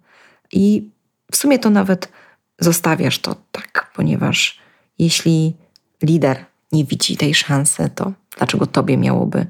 i 0.52 0.90
w 1.32 1.36
sumie 1.36 1.60
to 1.60 1.70
nawet 1.70 2.12
zostawiasz 2.60 3.20
to 3.20 3.36
tak, 3.52 3.92
ponieważ 3.96 4.60
jeśli 5.00 5.56
lider 6.04 6.46
nie 6.72 6.86
widzi 6.86 7.18
tej 7.18 7.36
szansy, 7.36 7.90
to 7.96 8.14
dlaczego 8.38 8.66
tobie 8.66 8.98
miałoby 8.98 9.46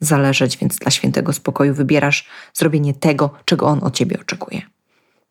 zależeć, 0.00 0.58
więc 0.58 0.76
dla 0.76 0.90
świętego 0.90 1.32
spokoju 1.32 1.74
wybierasz 1.74 2.28
zrobienie 2.54 2.94
tego, 2.94 3.34
czego 3.44 3.66
on 3.66 3.84
od 3.84 3.94
ciebie 3.94 4.20
oczekuje. 4.20 4.62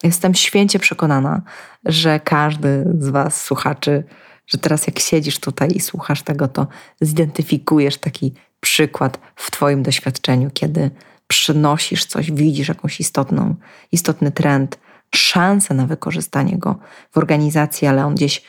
Jestem 0.03 0.35
święcie 0.35 0.79
przekonana, 0.79 1.41
że 1.85 2.19
każdy 2.19 2.85
z 2.99 3.09
Was, 3.09 3.43
słuchaczy, 3.43 4.03
że 4.47 4.57
teraz 4.57 4.87
jak 4.87 4.99
siedzisz 4.99 5.39
tutaj 5.39 5.71
i 5.75 5.79
słuchasz 5.79 6.21
tego, 6.21 6.47
to 6.47 6.67
zidentyfikujesz 7.01 7.97
taki 7.97 8.33
przykład 8.61 9.19
w 9.35 9.51
Twoim 9.51 9.83
doświadczeniu, 9.83 10.49
kiedy 10.53 10.91
przynosisz 11.27 12.05
coś, 12.05 12.31
widzisz 12.31 12.67
jakąś 12.67 12.99
istotną, 12.99 13.55
istotny 13.91 14.31
trend, 14.31 14.79
szansę 15.15 15.73
na 15.73 15.85
wykorzystanie 15.85 16.57
go 16.57 16.79
w 17.11 17.17
organizacji, 17.17 17.87
ale 17.87 18.05
on 18.05 18.15
gdzieś 18.15 18.43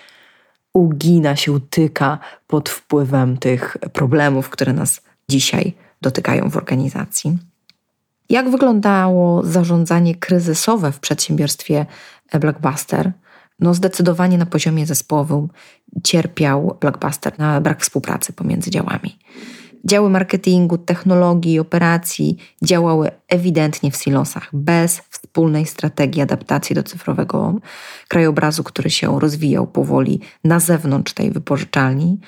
ugina 0.73 1.37
się, 1.37 1.53
utyka 1.53 2.19
pod 2.47 2.69
wpływem 2.69 3.39
tych 3.39 3.77
problemów, 3.93 4.51
które 4.51 4.73
nas 4.73 5.01
dzisiaj 5.29 5.75
dotykają 6.01 6.51
w 6.51 6.57
organizacji. 6.57 7.39
Jak 8.29 8.51
wyglądało 8.51 9.43
zarządzanie 9.47 10.15
kryzysowe 10.15 10.93
w 10.93 11.01
przedsiębiorstwie 11.01 11.87
Blockbuster? 12.41 13.13
No 13.61 13.75
zdecydowanie 13.75 14.39
na 14.39 14.47
poziomie 14.47 14.87
zespołowym 14.87 15.49
cierpiał 16.05 16.77
Blockbuster 16.81 17.39
na 17.39 17.61
brak 17.61 17.81
współpracy 17.81 18.33
pomiędzy 18.33 18.71
działami. 18.71 19.19
Działy 19.85 20.11
marketingu, 20.11 20.79
technologii, 20.79 21.59
operacji 21.59 22.37
działały 22.65 23.11
ewidentnie 23.29 23.91
w 23.91 23.97
silosach, 23.97 24.49
bez 24.53 24.99
wspólnej 25.11 25.67
strategii 25.67 26.23
adaptacji 26.23 26.75
do 26.75 26.83
cyfrowego 26.83 27.55
krajobrazu, 28.09 28.65
który 28.65 28.91
się 28.91 29.21
rozwijał 29.21 29.67
powoli 29.67 30.21
na 30.45 30.61
zewnątrz 30.61 31.13
tej 31.13 31.31
wypożyczalni. 31.31 32.19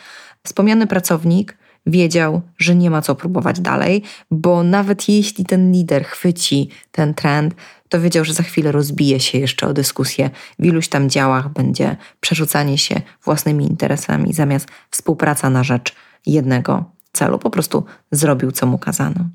Wspomniany 0.42 0.86
pracownik 0.86 1.56
wiedział, 1.86 2.42
że 2.58 2.74
nie 2.74 2.90
ma 2.90 3.02
co 3.02 3.14
próbować 3.14 3.60
dalej, 3.60 4.02
bo 4.30 4.62
nawet 4.62 5.08
jeśli 5.08 5.44
ten 5.44 5.72
lider 5.72 6.04
chwyci 6.04 6.68
ten 6.90 7.14
trend, 7.14 7.54
to 7.88 8.00
wiedział, 8.00 8.24
że 8.24 8.34
za 8.34 8.42
chwilę 8.42 8.72
rozbije 8.72 9.20
się 9.20 9.38
jeszcze 9.38 9.66
o 9.66 9.72
dyskusję. 9.72 10.30
W 10.58 10.64
iluś 10.64 10.88
tam 10.88 11.10
działach 11.10 11.48
będzie 11.48 11.96
przerzucanie 12.20 12.78
się 12.78 13.00
własnymi 13.24 13.64
interesami 13.64 14.32
zamiast 14.32 14.68
współpraca 14.90 15.50
na 15.50 15.64
rzecz 15.64 15.94
jednego 16.26 16.93
celu. 17.14 17.38
Po 17.38 17.50
prostu 17.50 17.84
zrobił, 18.10 18.52
co 18.52 18.66
mu 18.66 18.78
kazano. 18.78 19.28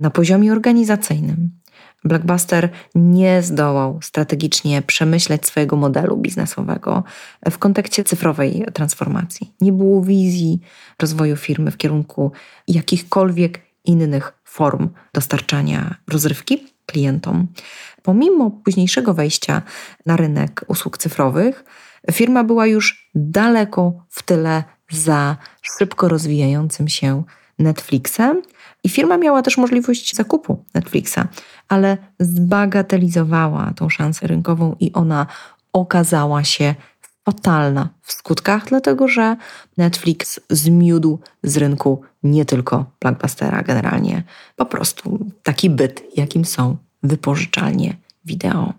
Na 0.00 0.10
poziomie 0.10 0.52
organizacyjnym 0.52 1.62
Blackbuster 2.04 2.68
nie 2.94 3.42
zdołał 3.42 3.98
strategicznie 4.02 4.82
przemyśleć 4.82 5.46
swojego 5.46 5.76
modelu 5.76 6.16
biznesowego 6.16 7.04
w 7.50 7.58
kontekście 7.58 8.04
cyfrowej 8.04 8.66
transformacji. 8.72 9.54
Nie 9.60 9.72
było 9.72 10.02
wizji 10.02 10.60
rozwoju 11.00 11.36
firmy 11.36 11.70
w 11.70 11.76
kierunku 11.76 12.32
jakichkolwiek 12.68 13.60
innych 13.84 14.32
form 14.44 14.88
dostarczania 15.14 15.94
rozrywki 16.08 16.66
klientom. 16.86 17.46
Pomimo 18.02 18.50
późniejszego 18.50 19.14
wejścia 19.14 19.62
na 20.06 20.16
rynek 20.16 20.64
usług 20.68 20.98
cyfrowych, 20.98 21.64
firma 22.12 22.44
była 22.44 22.66
już 22.66 23.10
daleko 23.14 24.06
w 24.08 24.22
tyle 24.22 24.64
za 24.92 25.36
szybko 25.62 26.08
rozwijającym 26.08 26.88
się 26.88 27.22
Netflixem. 27.58 28.42
I 28.84 28.88
firma 28.88 29.16
miała 29.16 29.42
też 29.42 29.58
możliwość 29.58 30.16
zakupu 30.16 30.64
Netflixa, 30.74 31.18
ale 31.68 31.98
zbagatelizowała 32.20 33.72
tą 33.76 33.88
szansę 33.88 34.26
rynkową 34.26 34.76
i 34.80 34.92
ona 34.92 35.26
okazała 35.72 36.44
się 36.44 36.74
fatalna 37.24 37.88
w 38.02 38.12
skutkach, 38.12 38.64
dlatego 38.68 39.08
że 39.08 39.36
Netflix 39.76 40.40
zmiódł 40.50 41.18
z 41.42 41.56
rynku 41.56 42.02
nie 42.22 42.44
tylko 42.44 42.86
Blockbustera, 43.00 43.62
generalnie 43.62 44.22
po 44.56 44.66
prostu 44.66 45.26
taki 45.42 45.70
byt, 45.70 46.02
jakim 46.16 46.44
są 46.44 46.76
wypożyczalnie 47.02 47.96
wideo. 48.24 48.72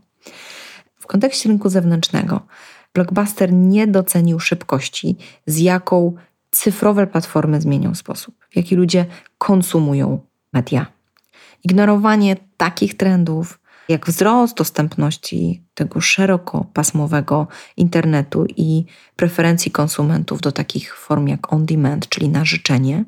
W 1.00 1.08
kontekście 1.08 1.50
rynku 1.50 1.70
zewnętrznego 1.70 2.42
Blockbuster 2.94 3.54
nie 3.54 3.88
docenił 3.88 4.40
szybkości, 4.40 5.18
z 5.46 5.58
jaką 5.58 6.16
cyfrowe 6.52 7.08
platformy 7.08 7.62
zmienią 7.62 7.96
sposób, 7.96 8.36
w 8.50 8.56
jaki 8.56 8.76
ludzie 8.76 9.06
konsumują 9.38 10.20
media. 10.54 10.86
Ignorowanie 11.64 12.36
takich 12.58 12.98
trendów, 12.98 13.60
jak 13.90 14.08
wzrost 14.08 14.58
dostępności 14.58 15.64
tego 15.74 16.02
szerokopasmowego 16.02 17.48
internetu 17.78 18.46
i 18.58 18.86
preferencji 19.16 19.72
konsumentów 19.72 20.42
do 20.42 20.52
takich 20.52 20.98
form 20.98 21.28
jak 21.28 21.54
on 21.54 21.66
demand, 21.66 22.10
czyli 22.10 22.30
na 22.30 22.46
życzenie, 22.46 23.06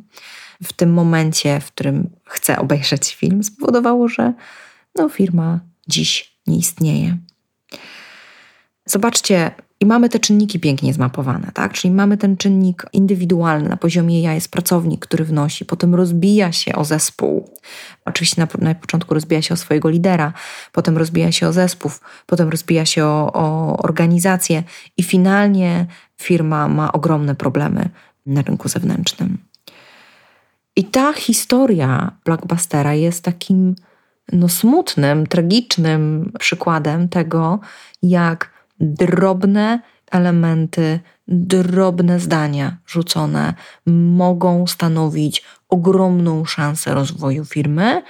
w 0.63 0.73
tym 0.73 0.93
momencie, 0.93 1.59
w 1.59 1.71
którym 1.71 2.09
chcę 2.25 2.59
obejrzeć 2.59 3.15
film, 3.15 3.43
spowodowało, 3.43 4.07
że 4.07 4.33
no, 4.95 5.09
firma 5.09 5.59
dziś 5.87 6.39
nie 6.47 6.57
istnieje. 6.57 7.17
Zobaczcie, 8.85 9.51
i 9.79 9.85
mamy 9.85 10.09
te 10.09 10.19
czynniki 10.19 10.59
pięknie 10.59 10.93
zmapowane, 10.93 11.51
tak? 11.53 11.73
Czyli 11.73 11.93
mamy 11.93 12.17
ten 12.17 12.37
czynnik 12.37 12.85
indywidualny 12.93 13.69
na 13.69 13.77
poziomie 13.77 14.21
ja 14.21 14.33
jest 14.33 14.51
pracownik, 14.51 15.05
który 15.05 15.25
wnosi, 15.25 15.65
potem 15.65 15.95
rozbija 15.95 16.51
się 16.51 16.75
o 16.75 16.85
zespół. 16.85 17.49
Oczywiście 18.05 18.41
na, 18.41 18.67
na 18.69 18.75
początku 18.75 19.13
rozbija 19.13 19.41
się 19.41 19.53
o 19.53 19.57
swojego 19.57 19.89
lidera, 19.89 20.33
potem 20.71 20.97
rozbija 20.97 21.31
się 21.31 21.47
o 21.47 21.53
zespół, 21.53 21.91
potem 22.25 22.49
rozbija 22.49 22.85
się 22.85 23.05
o, 23.05 23.31
o 23.33 23.77
organizację 23.77 24.63
i 24.97 25.03
finalnie 25.03 25.85
firma 26.21 26.67
ma 26.67 26.91
ogromne 26.91 27.35
problemy 27.35 27.89
na 28.25 28.41
rynku 28.41 28.69
zewnętrznym. 28.69 29.37
I 30.75 30.83
ta 30.83 31.13
historia 31.13 32.11
Blockbustera 32.25 32.93
jest 32.93 33.23
takim 33.23 33.75
no, 34.31 34.49
smutnym, 34.49 35.27
tragicznym 35.27 36.31
przykładem 36.39 37.09
tego, 37.09 37.59
jak 38.03 38.54
drobne 38.79 39.79
elementy, 40.11 40.99
drobne 41.27 42.19
zdania 42.19 42.77
rzucone 42.87 43.53
mogą 43.85 44.67
stanowić 44.67 45.43
ogromną 45.69 46.45
szansę 46.45 46.93
rozwoju 46.93 47.45
firmy, 47.45 48.01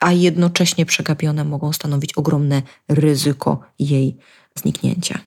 a 0.00 0.12
jednocześnie 0.12 0.86
przegapione 0.86 1.44
mogą 1.44 1.72
stanowić 1.72 2.12
ogromne 2.14 2.62
ryzyko 2.88 3.60
jej 3.78 4.16
zniknięcia. 4.54 5.20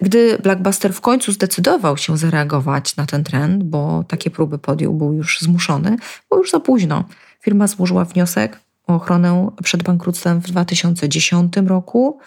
Gdy 0.00 0.38
Blackbuster 0.38 0.94
w 0.94 1.00
końcu 1.00 1.32
zdecydował 1.32 1.96
się 1.96 2.16
zareagować 2.16 2.96
na 2.96 3.06
ten 3.06 3.24
trend, 3.24 3.62
bo 3.62 4.04
takie 4.08 4.30
próby 4.30 4.58
podjął, 4.58 4.94
był 4.94 5.12
już 5.12 5.38
zmuszony, 5.40 5.96
było 6.28 6.40
już 6.40 6.50
za 6.50 6.60
późno. 6.60 7.04
Firma 7.40 7.66
złożyła 7.66 8.04
wniosek 8.04 8.60
o 8.86 8.94
ochronę 8.94 9.50
przed 9.62 9.82
bankructwem 9.82 10.40
w 10.40 10.46
2010 10.46 11.56
roku. 11.66 12.18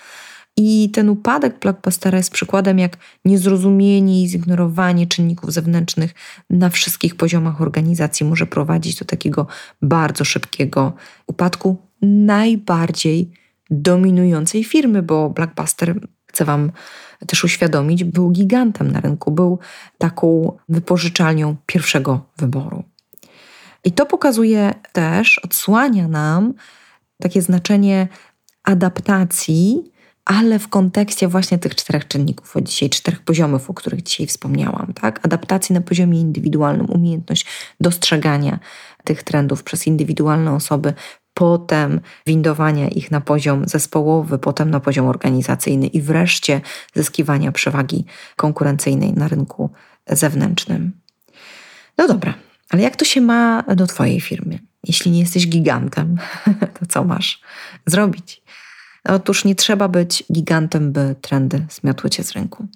I 0.58 0.90
ten 0.90 1.10
upadek 1.10 1.60
blockbustera 1.60 2.18
jest 2.18 2.32
przykładem, 2.32 2.80
jak 2.80 2.98
niezrozumienie 3.26 4.24
i 4.24 4.28
zignorowanie 4.28 5.08
czynników 5.08 5.54
zewnętrznych 5.54 6.14
na 6.50 6.70
wszystkich 6.70 7.16
poziomach 7.16 7.62
organizacji 7.62 8.26
może 8.26 8.46
prowadzić 8.46 9.00
do 9.00 9.06
takiego 9.06 9.48
bardzo 9.82 10.26
szybkiego 10.26 10.94
upadku 11.28 11.78
najbardziej 12.02 13.32
dominującej 13.70 14.64
firmy, 14.64 15.02
bo 15.02 15.30
Blackbuster, 15.30 16.00
chcę 16.28 16.46
Wam 16.46 16.72
też 17.28 17.44
uświadomić, 17.44 18.04
był 18.04 18.32
gigantem 18.32 18.92
na 18.92 19.02
rynku, 19.02 19.32
był 19.32 19.60
taką 19.98 20.58
wypożyczalnią 20.70 21.56
pierwszego 21.66 22.26
wyboru. 22.38 22.84
I 23.84 23.92
to 23.92 24.06
pokazuje 24.06 24.74
też, 24.94 25.40
odsłania 25.40 26.08
nam 26.08 26.54
takie 27.22 27.42
znaczenie 27.42 28.08
adaptacji, 28.64 29.92
ale 30.26 30.60
w 30.60 30.68
kontekście 30.68 31.28
właśnie 31.28 31.58
tych 31.58 31.76
czterech 31.76 32.08
czynników, 32.08 32.58
o 32.58 32.62
dzisiaj 32.62 32.90
czterech 32.90 33.22
poziomów, 33.22 33.70
o 33.70 33.74
których 33.74 34.04
dzisiaj 34.04 34.28
wspomniałam, 34.28 34.94
tak? 34.94 35.26
Adaptacji 35.26 35.74
na 35.74 35.82
poziomie 35.82 36.20
indywidualnym, 36.20 36.90
umiejętność 36.90 37.46
dostrzegania 37.80 38.60
tych 39.04 39.24
trendów 39.24 39.64
przez 39.64 39.88
indywidualne 39.88 40.54
osoby, 40.54 40.94
potem 41.34 42.02
windowania 42.28 42.88
ich 42.88 43.12
na 43.12 43.22
poziom 43.22 43.68
zespołowy, 43.68 44.40
potem 44.40 44.70
na 44.70 44.80
poziom 44.80 45.08
organizacyjny 45.08 45.88
i 45.88 46.02
wreszcie 46.02 46.62
zyskiwania 46.96 47.52
przewagi 47.52 48.06
konkurencyjnej 48.36 49.14
na 49.14 49.28
rynku 49.28 49.70
zewnętrznym. 50.08 50.92
No 51.98 52.08
dobra, 52.08 52.34
ale 52.70 52.82
jak 52.82 52.96
to 52.96 53.06
się 53.06 53.22
ma 53.22 53.64
do 53.64 53.88
Twojej 53.88 54.22
firmy? 54.22 54.60
Jeśli 54.84 55.12
nie 55.12 55.20
jesteś 55.20 55.48
gigantem, 55.48 56.18
to 56.80 56.86
co 56.90 57.04
masz 57.04 57.42
zrobić? 57.86 58.45
Otóż 59.06 59.46
nie 59.46 59.56
trzeba 59.56 59.88
być 59.88 60.24
gigantem, 60.32 60.92
by 60.92 61.16
trendy 61.22 61.66
zmiotły 61.70 62.10
cię 62.10 62.24
z 62.24 62.32
rynku. 62.32 62.68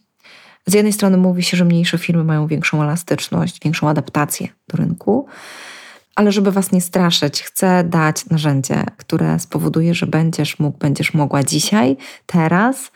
Z 0.65 0.73
jednej 0.73 0.93
strony 0.93 1.17
mówi 1.17 1.43
się, 1.43 1.57
że 1.57 1.65
mniejsze 1.65 1.97
firmy 1.97 2.23
mają 2.23 2.47
większą 2.47 2.83
elastyczność, 2.83 3.59
większą 3.63 3.89
adaptację 3.89 4.47
do 4.67 4.77
rynku, 4.77 5.27
ale 6.15 6.31
żeby 6.31 6.51
Was 6.51 6.71
nie 6.71 6.81
straszyć, 6.81 7.43
chcę 7.43 7.83
dać 7.83 8.25
narzędzie, 8.25 8.83
które 8.97 9.39
spowoduje, 9.39 9.93
że 9.93 10.07
będziesz 10.07 10.59
mógł, 10.59 10.77
będziesz 10.77 11.13
mogła 11.13 11.43
dzisiaj, 11.43 11.97
teraz 12.25 12.91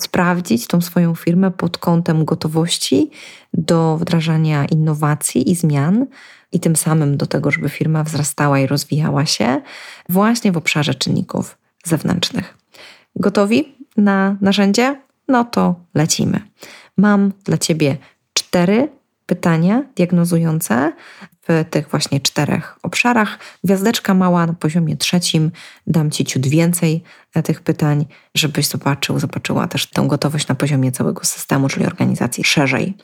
sprawdzić 0.00 0.66
tą 0.66 0.80
swoją 0.80 1.14
firmę 1.14 1.50
pod 1.50 1.78
kątem 1.78 2.24
gotowości 2.24 3.10
do 3.52 3.96
wdrażania 3.96 4.64
innowacji 4.64 5.50
i 5.50 5.54
zmian 5.54 6.06
i 6.52 6.60
tym 6.60 6.76
samym 6.76 7.16
do 7.16 7.26
tego, 7.26 7.50
żeby 7.50 7.68
firma 7.68 8.04
wzrastała 8.04 8.58
i 8.58 8.66
rozwijała 8.66 9.26
się 9.26 9.62
właśnie 10.08 10.52
w 10.52 10.56
obszarze 10.56 10.94
czynników 10.94 11.58
zewnętrznych. 11.84 12.63
Gotowi 13.16 13.74
na 13.96 14.36
narzędzie? 14.40 15.00
No 15.28 15.44
to 15.44 15.74
lecimy. 15.94 16.40
Mam 16.96 17.32
dla 17.44 17.58
Ciebie 17.58 17.96
cztery 18.34 18.88
pytania 19.26 19.82
diagnozujące 19.96 20.92
w 21.48 21.64
tych 21.70 21.88
właśnie 21.88 22.20
czterech 22.20 22.78
obszarach. 22.82 23.38
Gwiazdeczka 23.64 24.14
mała 24.14 24.46
na 24.46 24.52
poziomie 24.52 24.96
trzecim. 24.96 25.50
Dam 25.86 26.10
Ci 26.10 26.24
ciut 26.24 26.46
więcej 26.46 27.02
tych 27.44 27.60
pytań, 27.60 28.06
żebyś 28.34 28.66
zobaczył, 28.66 29.18
zobaczyła 29.18 29.66
też 29.66 29.86
tę 29.86 30.06
gotowość 30.06 30.48
na 30.48 30.54
poziomie 30.54 30.92
całego 30.92 31.24
systemu, 31.24 31.68
czyli 31.68 31.86
organizacji 31.86 32.44
szerzej. 32.44 32.94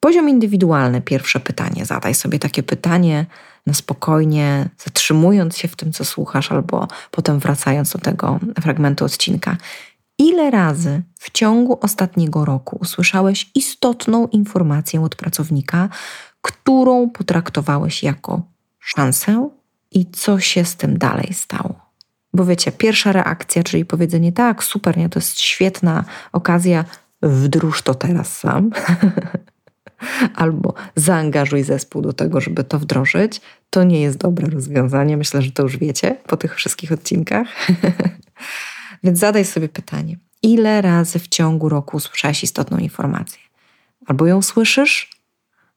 Poziom 0.00 0.28
indywidualny, 0.28 1.02
pierwsze 1.02 1.40
pytanie. 1.40 1.84
Zadaj 1.86 2.14
sobie 2.14 2.38
takie 2.38 2.62
pytanie 2.62 3.26
na 3.66 3.74
spokojnie, 3.74 4.68
zatrzymując 4.78 5.56
się 5.56 5.68
w 5.68 5.76
tym, 5.76 5.92
co 5.92 6.04
słuchasz, 6.04 6.52
albo 6.52 6.88
potem 7.10 7.38
wracając 7.38 7.92
do 7.92 7.98
tego 7.98 8.40
fragmentu 8.60 9.04
odcinka. 9.04 9.56
Ile 10.18 10.50
razy 10.50 11.02
w 11.18 11.30
ciągu 11.30 11.78
ostatniego 11.80 12.44
roku 12.44 12.78
usłyszałeś 12.80 13.50
istotną 13.54 14.26
informację 14.26 15.02
od 15.02 15.16
pracownika, 15.16 15.88
którą 16.42 17.10
potraktowałeś 17.10 18.02
jako 18.02 18.42
szansę 18.78 19.50
i 19.90 20.06
co 20.10 20.40
się 20.40 20.64
z 20.64 20.76
tym 20.76 20.98
dalej 20.98 21.34
stało? 21.34 21.86
Bo 22.32 22.44
wiecie, 22.44 22.72
pierwsza 22.72 23.12
reakcja, 23.12 23.62
czyli 23.62 23.84
powiedzenie 23.84 24.32
tak, 24.32 24.64
super, 24.64 24.96
nie, 24.96 25.08
to 25.08 25.18
jest 25.18 25.40
świetna 25.40 26.04
okazja, 26.32 26.84
wdróż 27.22 27.82
to 27.82 27.94
teraz 27.94 28.38
sam. 28.38 28.70
albo 30.34 30.74
zaangażuj 30.96 31.62
zespół 31.62 32.02
do 32.02 32.12
tego, 32.12 32.40
żeby 32.40 32.64
to 32.64 32.78
wdrożyć, 32.78 33.40
to 33.70 33.84
nie 33.84 34.00
jest 34.00 34.18
dobre 34.18 34.50
rozwiązanie. 34.50 35.16
Myślę, 35.16 35.42
że 35.42 35.50
to 35.50 35.62
już 35.62 35.76
wiecie 35.76 36.16
po 36.26 36.36
tych 36.36 36.54
wszystkich 36.54 36.92
odcinkach. 36.92 37.48
Więc 39.04 39.18
zadaj 39.18 39.44
sobie 39.44 39.68
pytanie: 39.68 40.16
ile 40.42 40.82
razy 40.82 41.18
w 41.18 41.28
ciągu 41.28 41.68
roku 41.68 41.96
usłyszałeś 41.96 42.42
istotną 42.42 42.78
informację? 42.78 43.40
Albo 44.06 44.26
ją 44.26 44.42
słyszysz 44.42 45.10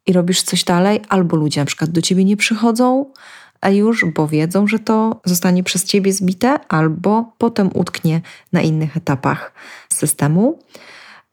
i 0.06 0.14
robisz 0.14 0.42
coś 0.42 0.64
dalej, 0.64 1.02
albo 1.10 1.38
ludzie 1.38 1.62
na 1.62 1.66
przykład 1.66 1.90
do 1.90 2.02
ciebie 2.02 2.26
nie 2.26 2.38
przychodzą, 2.38 3.12
a 3.62 3.70
już, 3.70 4.06
bo 4.06 4.28
wiedzą, 4.28 4.68
że 4.68 4.80
to 4.80 5.22
zostanie 5.26 5.64
przez 5.64 5.84
ciebie 5.84 6.14
zbite, 6.14 6.60
albo 6.68 7.34
potem 7.38 7.70
utknie 7.74 8.22
na 8.52 8.62
innych 8.62 8.98
etapach 8.98 9.54
systemu. 9.94 10.60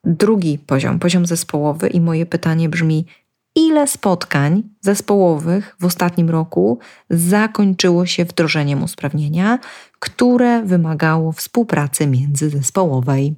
Drugi 0.06 0.58
poziom, 0.58 0.98
poziom 0.98 1.26
zespołowy, 1.26 1.88
i 1.88 2.00
moje 2.00 2.26
pytanie 2.26 2.68
brzmi: 2.68 3.06
ile 3.54 3.86
spotkań 3.86 4.62
zespołowych 4.80 5.76
w 5.80 5.84
ostatnim 5.84 6.30
roku 6.30 6.78
zakończyło 7.10 8.06
się 8.06 8.24
wdrożeniem 8.24 8.82
usprawnienia, 8.82 9.58
które 9.98 10.62
wymagało 10.62 11.32
współpracy 11.32 12.06
międzyzespołowej? 12.06 13.34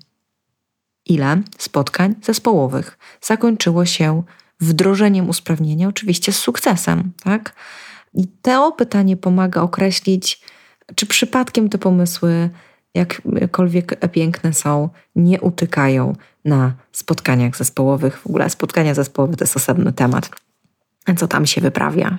Ile 1.07 1.42
spotkań 1.59 2.14
zespołowych 2.22 2.98
zakończyło 3.20 3.85
się 3.87 4.22
wdrożeniem 4.61 5.28
usprawnienia, 5.28 5.88
oczywiście 5.88 6.33
z 6.33 6.38
sukcesem, 6.38 7.12
tak? 7.24 7.54
I 8.14 8.26
to 8.42 8.72
pytanie 8.72 9.16
pomaga 9.16 9.62
określić, 9.62 10.42
czy 10.94 11.07
przypadkiem 11.07 11.68
te 11.68 11.78
pomysły 11.78 12.50
jakkolwiek 13.40 14.11
piękne 14.11 14.52
są, 14.52 14.88
nie 15.16 15.40
utykają 15.40 16.12
na 16.48 16.72
spotkaniach 16.92 17.56
zespołowych. 17.56 18.18
W 18.18 18.26
ogóle 18.26 18.50
spotkania 18.50 18.94
zespołowe 18.94 19.37
to 19.37 19.44
jest 19.44 19.56
osobny 19.56 19.92
temat. 19.92 20.30
Co 21.16 21.28
tam 21.28 21.46
się 21.46 21.61
wyprawia? 21.61 22.18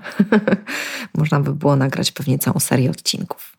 Można 1.18 1.40
by 1.40 1.54
było 1.54 1.76
nagrać 1.76 2.12
pewnie 2.12 2.40
całą 2.40 2.60
serię 2.60 2.90
odcinków. 2.90 3.58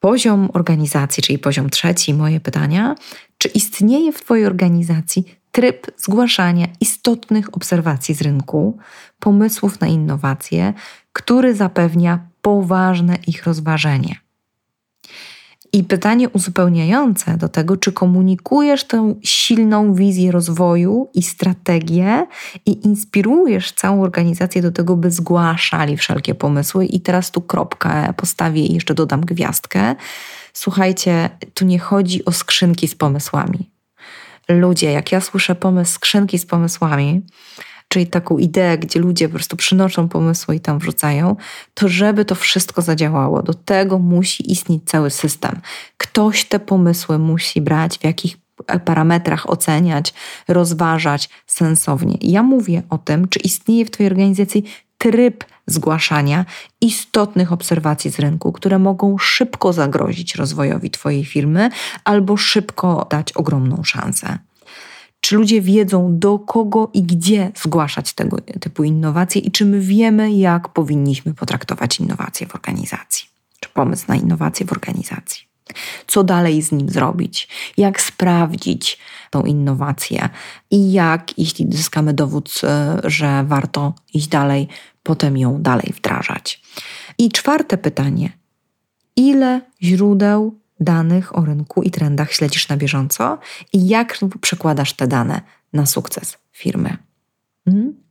Poziom 0.00 0.48
organizacji, 0.52 1.22
czyli 1.22 1.38
poziom 1.38 1.70
trzeci, 1.70 2.14
moje 2.14 2.40
pytania. 2.40 2.94
Czy 3.38 3.48
istnieje 3.48 4.12
w 4.12 4.22
Twojej 4.22 4.46
organizacji 4.46 5.38
tryb 5.52 5.86
zgłaszania 5.96 6.66
istotnych 6.80 7.54
obserwacji 7.56 8.14
z 8.14 8.22
rynku, 8.22 8.78
pomysłów 9.18 9.80
na 9.80 9.86
innowacje, 9.86 10.74
który 11.12 11.54
zapewnia 11.54 12.18
poważne 12.42 13.18
ich 13.26 13.44
rozważenie? 13.44 14.21
I 15.74 15.84
pytanie 15.84 16.28
uzupełniające 16.28 17.36
do 17.36 17.48
tego, 17.48 17.76
czy 17.76 17.92
komunikujesz 17.92 18.84
tę 18.84 19.14
silną 19.22 19.94
wizję 19.94 20.32
rozwoju 20.32 21.10
i 21.14 21.22
strategię 21.22 22.26
i 22.66 22.86
inspirujesz 22.86 23.72
całą 23.72 24.02
organizację 24.02 24.62
do 24.62 24.72
tego, 24.72 24.96
by 24.96 25.10
zgłaszali 25.10 25.96
wszelkie 25.96 26.34
pomysły. 26.34 26.86
I 26.86 27.00
teraz 27.00 27.30
tu 27.30 27.40
kropkę 27.40 28.14
postawię 28.16 28.66
i 28.66 28.74
jeszcze 28.74 28.94
dodam 28.94 29.20
gwiazdkę. 29.20 29.94
Słuchajcie, 30.52 31.30
tu 31.54 31.64
nie 31.64 31.78
chodzi 31.78 32.24
o 32.24 32.32
skrzynki 32.32 32.88
z 32.88 32.94
pomysłami. 32.94 33.70
Ludzie, 34.48 34.92
jak 34.92 35.12
ja 35.12 35.20
słyszę 35.20 35.54
pomysł 35.54 35.92
skrzynki 35.92 36.38
z 36.38 36.46
pomysłami, 36.46 37.22
czyli 37.92 38.06
taką 38.06 38.38
ideę, 38.38 38.78
gdzie 38.78 39.00
ludzie 39.00 39.28
po 39.28 39.34
prostu 39.34 39.56
przynoszą 39.56 40.08
pomysły 40.08 40.56
i 40.56 40.60
tam 40.60 40.78
wrzucają, 40.78 41.36
to 41.74 41.88
żeby 41.88 42.24
to 42.24 42.34
wszystko 42.34 42.82
zadziałało, 42.82 43.42
do 43.42 43.54
tego 43.54 43.98
musi 43.98 44.52
istnieć 44.52 44.82
cały 44.86 45.10
system. 45.10 45.60
Ktoś 45.96 46.44
te 46.44 46.60
pomysły 46.60 47.18
musi 47.18 47.60
brać, 47.60 47.98
w 47.98 48.04
jakich 48.04 48.36
parametrach 48.84 49.50
oceniać, 49.50 50.14
rozważać 50.48 51.28
sensownie. 51.46 52.16
ja 52.20 52.42
mówię 52.42 52.82
o 52.90 52.98
tym, 52.98 53.28
czy 53.28 53.38
istnieje 53.38 53.84
w 53.84 53.90
Twojej 53.90 54.10
organizacji 54.10 54.64
tryb 54.98 55.44
zgłaszania 55.66 56.44
istotnych 56.80 57.52
obserwacji 57.52 58.10
z 58.10 58.18
rynku, 58.18 58.52
które 58.52 58.78
mogą 58.78 59.18
szybko 59.18 59.72
zagrozić 59.72 60.34
rozwojowi 60.34 60.90
Twojej 60.90 61.24
firmy 61.24 61.70
albo 62.04 62.36
szybko 62.36 63.06
dać 63.10 63.32
ogromną 63.32 63.84
szansę. 63.84 64.38
Czy 65.22 65.36
ludzie 65.36 65.60
wiedzą, 65.60 66.18
do 66.18 66.38
kogo 66.38 66.90
i 66.92 67.02
gdzie 67.02 67.52
zgłaszać 67.62 68.12
tego 68.12 68.38
typu 68.60 68.84
innowacje 68.84 69.40
i 69.40 69.50
czy 69.50 69.64
my 69.64 69.80
wiemy, 69.80 70.32
jak 70.32 70.68
powinniśmy 70.68 71.34
potraktować 71.34 72.00
innowacje 72.00 72.46
w 72.46 72.54
organizacji, 72.54 73.28
czy 73.60 73.68
pomysł 73.68 74.04
na 74.08 74.16
innowacje 74.16 74.66
w 74.66 74.72
organizacji? 74.72 75.42
Co 76.06 76.24
dalej 76.24 76.62
z 76.62 76.72
nim 76.72 76.88
zrobić? 76.88 77.48
Jak 77.76 78.00
sprawdzić 78.00 78.98
tą 79.30 79.42
innowację? 79.42 80.28
I 80.70 80.92
jak, 80.92 81.38
jeśli 81.38 81.66
zyskamy 81.70 82.14
dowód, 82.14 82.60
e, 82.64 83.00
że 83.04 83.44
warto 83.44 83.94
iść 84.14 84.28
dalej, 84.28 84.68
potem 85.02 85.36
ją 85.36 85.62
dalej 85.62 85.92
wdrażać? 85.96 86.62
I 87.18 87.30
czwarte 87.30 87.78
pytanie. 87.78 88.32
ile 89.16 89.60
źródeł 89.82 90.61
danych 90.80 91.38
o 91.38 91.44
rynku 91.44 91.82
i 91.82 91.90
trendach 91.90 92.32
śledzisz 92.32 92.68
na 92.68 92.76
bieżąco 92.76 93.38
i 93.72 93.88
jak 93.88 94.18
przekładasz 94.40 94.92
te 94.92 95.06
dane 95.06 95.40
na 95.72 95.86
sukces 95.86 96.38
firmy. 96.52 96.96
Hmm? 97.64 98.01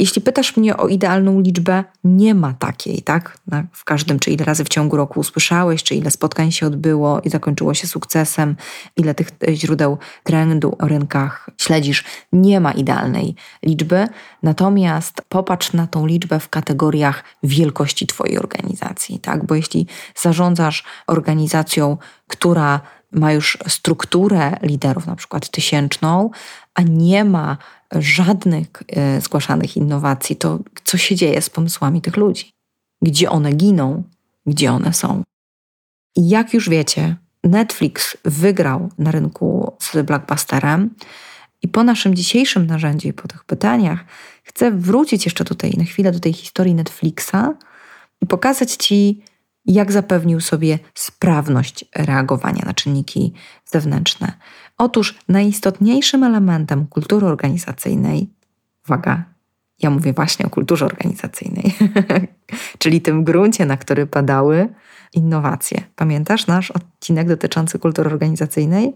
Jeśli 0.00 0.22
pytasz 0.22 0.56
mnie 0.56 0.76
o 0.76 0.88
idealną 0.88 1.40
liczbę, 1.40 1.84
nie 2.04 2.34
ma 2.34 2.52
takiej, 2.52 3.02
tak? 3.02 3.38
W 3.72 3.84
każdym, 3.84 4.18
czy 4.18 4.30
ile 4.30 4.44
razy 4.44 4.64
w 4.64 4.68
ciągu 4.68 4.96
roku 4.96 5.20
usłyszałeś, 5.20 5.82
czy 5.82 5.94
ile 5.94 6.10
spotkań 6.10 6.52
się 6.52 6.66
odbyło 6.66 7.20
i 7.20 7.30
zakończyło 7.30 7.74
się 7.74 7.86
sukcesem, 7.86 8.56
ile 8.96 9.14
tych 9.14 9.28
e, 9.48 9.56
źródeł 9.56 9.98
trendu 10.24 10.76
o 10.78 10.88
rynkach 10.88 11.50
śledzisz, 11.56 12.04
nie 12.32 12.60
ma 12.60 12.72
idealnej 12.72 13.34
liczby. 13.62 14.08
Natomiast 14.42 15.22
popatrz 15.28 15.72
na 15.72 15.86
tą 15.86 16.06
liczbę 16.06 16.40
w 16.40 16.48
kategoriach 16.48 17.24
wielkości 17.42 18.06
Twojej 18.06 18.38
organizacji, 18.38 19.18
tak? 19.18 19.46
Bo 19.46 19.54
jeśli 19.54 19.86
zarządzasz 20.16 20.84
organizacją, 21.06 21.96
która 22.26 22.80
ma 23.12 23.32
już 23.32 23.58
strukturę 23.68 24.56
liderów, 24.62 25.06
na 25.06 25.16
przykład 25.16 25.48
tysięczną, 25.48 26.30
a 26.74 26.82
nie 26.82 27.24
ma 27.24 27.56
żadnych 27.92 28.68
e, 28.88 29.20
zgłaszanych 29.20 29.76
innowacji, 29.76 30.36
to 30.36 30.58
co 30.84 30.98
się 30.98 31.16
dzieje 31.16 31.42
z 31.42 31.50
pomysłami 31.50 32.02
tych 32.02 32.16
ludzi? 32.16 32.52
Gdzie 33.02 33.30
one 33.30 33.52
giną? 33.52 34.02
Gdzie 34.46 34.72
one 34.72 34.92
są? 34.92 35.22
I 36.16 36.28
jak 36.28 36.54
już 36.54 36.68
wiecie, 36.68 37.16
Netflix 37.44 38.16
wygrał 38.24 38.90
na 38.98 39.10
rynku 39.10 39.72
z 39.78 40.06
blockbusterem. 40.06 40.94
I 41.62 41.68
po 41.68 41.84
naszym 41.84 42.14
dzisiejszym 42.14 42.66
narzędziu 42.66 43.08
i 43.08 43.12
po 43.12 43.28
tych 43.28 43.44
pytaniach 43.44 44.04
chcę 44.42 44.70
wrócić 44.70 45.24
jeszcze 45.24 45.44
tutaj 45.44 45.74
na 45.76 45.84
chwilę 45.84 46.12
do 46.12 46.20
tej 46.20 46.32
historii 46.32 46.74
Netflixa 46.74 47.54
i 48.20 48.26
pokazać 48.26 48.72
Ci, 48.72 49.22
jak 49.66 49.92
zapewnił 49.92 50.40
sobie 50.40 50.78
sprawność 50.94 51.84
reagowania 51.96 52.62
na 52.66 52.74
czynniki 52.74 53.32
zewnętrzne. 53.64 54.32
Otóż 54.78 55.18
najistotniejszym 55.28 56.24
elementem 56.24 56.86
kultury 56.86 57.26
organizacyjnej, 57.26 58.30
uwaga, 58.88 59.24
ja 59.82 59.90
mówię 59.90 60.12
właśnie 60.12 60.46
o 60.46 60.50
kulturze 60.50 60.86
organizacyjnej, 60.86 61.74
czyli 62.78 63.00
tym 63.00 63.24
gruncie, 63.24 63.66
na 63.66 63.76
który 63.76 64.06
padały 64.06 64.68
innowacje. 65.12 65.82
Pamiętasz 65.96 66.46
nasz 66.46 66.70
odcinek 66.70 67.28
dotyczący 67.28 67.78
kultury 67.78 68.10
organizacyjnej? 68.10 68.94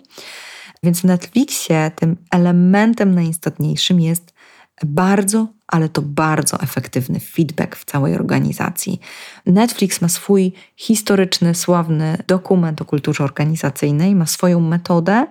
Więc 0.82 1.00
w 1.00 1.04
Netflixie 1.04 1.90
tym 1.96 2.16
elementem 2.30 3.14
najistotniejszym 3.14 4.00
jest 4.00 4.33
bardzo, 4.82 5.48
ale 5.66 5.88
to 5.88 6.02
bardzo 6.02 6.60
efektywny 6.60 7.20
feedback 7.20 7.76
w 7.76 7.84
całej 7.84 8.14
organizacji. 8.14 9.00
Netflix 9.46 10.00
ma 10.00 10.08
swój 10.08 10.52
historyczny, 10.76 11.54
sławny 11.54 12.18
dokument 12.26 12.82
o 12.82 12.84
kulturze 12.84 13.24
organizacyjnej, 13.24 14.14
ma 14.14 14.26
swoją 14.26 14.60
metodę 14.60 15.26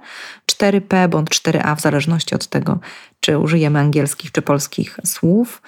4P 0.51 1.09
bądź 1.09 1.29
4A, 1.29 1.75
w 1.75 1.81
zależności 1.81 2.35
od 2.35 2.47
tego, 2.47 2.79
czy 3.19 3.37
użyjemy 3.37 3.79
angielskich 3.79 4.31
czy 4.31 4.41
polskich 4.41 4.99
słów, 5.05 5.61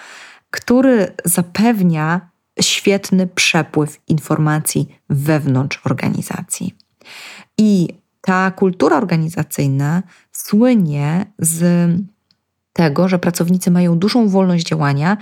który 0.51 1.13
zapewnia 1.25 2.29
świetny 2.61 3.27
przepływ 3.27 4.01
informacji 4.07 4.99
wewnątrz 5.09 5.81
organizacji. 5.85 6.75
I 7.57 7.87
ta 8.21 8.51
kultura 8.51 8.97
organizacyjna 8.97 10.03
słynie 10.31 11.25
z 11.39 11.89
tego, 12.75 13.07
że 13.07 13.19
pracownicy 13.19 13.71
mają 13.71 13.99
dużą 13.99 14.29
wolność 14.29 14.67
działania 14.67 15.17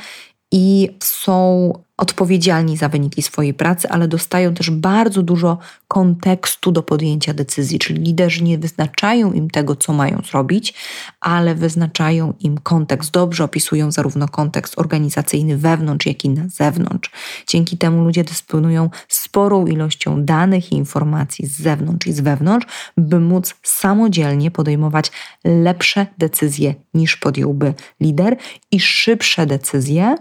i 0.51 0.89
są 1.03 1.71
odpowiedzialni 1.97 2.77
za 2.77 2.89
wyniki 2.89 3.21
swojej 3.21 3.53
pracy, 3.53 3.89
ale 3.89 4.07
dostają 4.07 4.53
też 4.53 4.69
bardzo 4.69 5.23
dużo 5.23 5.57
kontekstu 5.87 6.71
do 6.71 6.83
podjęcia 6.83 7.33
decyzji, 7.33 7.79
czyli 7.79 8.03
liderzy 8.03 8.43
nie 8.43 8.57
wyznaczają 8.57 9.33
im 9.33 9.49
tego, 9.49 9.75
co 9.75 9.93
mają 9.93 10.21
zrobić, 10.29 10.73
ale 11.19 11.55
wyznaczają 11.55 12.33
im 12.39 12.57
kontekst, 12.57 13.11
dobrze 13.11 13.43
opisują 13.43 13.91
zarówno 13.91 14.27
kontekst 14.27 14.79
organizacyjny 14.79 15.57
wewnątrz, 15.57 16.05
jak 16.05 16.25
i 16.25 16.29
na 16.29 16.47
zewnątrz. 16.47 17.11
Dzięki 17.47 17.77
temu 17.77 18.03
ludzie 18.03 18.23
dysponują 18.23 18.89
sporą 19.07 19.65
ilością 19.65 20.25
danych 20.25 20.71
i 20.71 20.75
informacji 20.75 21.47
z 21.47 21.61
zewnątrz 21.61 22.07
i 22.07 22.13
z 22.13 22.19
wewnątrz, 22.19 22.67
by 22.97 23.19
móc 23.19 23.55
samodzielnie 23.63 24.51
podejmować 24.51 25.11
lepsze 25.43 26.07
decyzje 26.17 26.75
niż 26.93 27.17
podjąłby 27.17 27.73
lider 28.01 28.37
i 28.71 28.79
szybsze 28.79 29.45
decyzje 29.45 30.15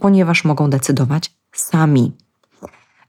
ponieważ 0.00 0.44
mogą 0.44 0.70
decydować 0.70 1.30
sami. 1.52 2.12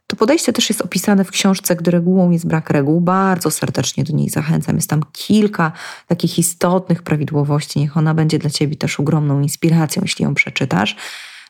To 0.08 0.16
podejście 0.16 0.54
też 0.54 0.70
jest 0.70 0.82
opisane 0.82 1.24
w 1.24 1.32
książce, 1.32 1.76
gdy 1.76 1.92
regułą 1.92 2.32
jest 2.32 2.48
brak 2.48 2.70
reguł. 2.70 3.02
Bardzo 3.02 3.52
serdecznie 3.52 4.04
do 4.04 4.14
niej 4.14 4.30
zachęcam. 4.30 4.76
Jest 4.76 4.90
tam 4.90 5.04
kilka 5.12 5.72
takich 6.08 6.40
istotnych 6.40 7.04
prawidłowości. 7.04 7.80
Niech 7.80 7.98
ona 7.98 8.14
będzie 8.14 8.40
dla 8.40 8.50
Ciebie 8.50 8.76
też 8.76 9.00
ogromną 9.00 9.42
inspiracją, 9.42 10.02
jeśli 10.02 10.24
ją 10.24 10.34
przeczytasz. 10.34 10.96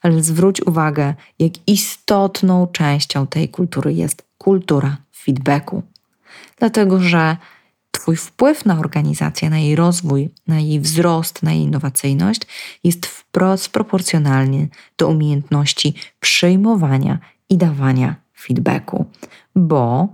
Ale 0.02 0.24
zwróć 0.24 0.62
uwagę, 0.62 1.14
jak 1.40 1.54
istotną 1.68 2.68
częścią 2.68 3.28
tej 3.28 3.50
kultury 3.50 3.94
jest 3.94 4.24
kultura 4.38 4.98
feedbacku. 5.24 5.84
Dlatego, 6.60 7.00
że 7.00 7.38
Wpływ 8.14 8.66
na 8.66 8.80
organizację, 8.80 9.50
na 9.50 9.58
jej 9.58 9.76
rozwój, 9.76 10.30
na 10.48 10.60
jej 10.60 10.80
wzrost, 10.80 11.44
na 11.44 11.54
jej 11.54 11.62
innowacyjność 11.62 12.42
jest 12.84 13.06
wprost 13.06 13.70
proporcjonalny 13.70 14.70
do 14.98 15.08
umiejętności 15.08 15.94
przyjmowania 16.20 17.20
i 17.50 17.58
dawania 17.58 18.16
feedbacku, 18.40 19.06
bo 19.56 20.08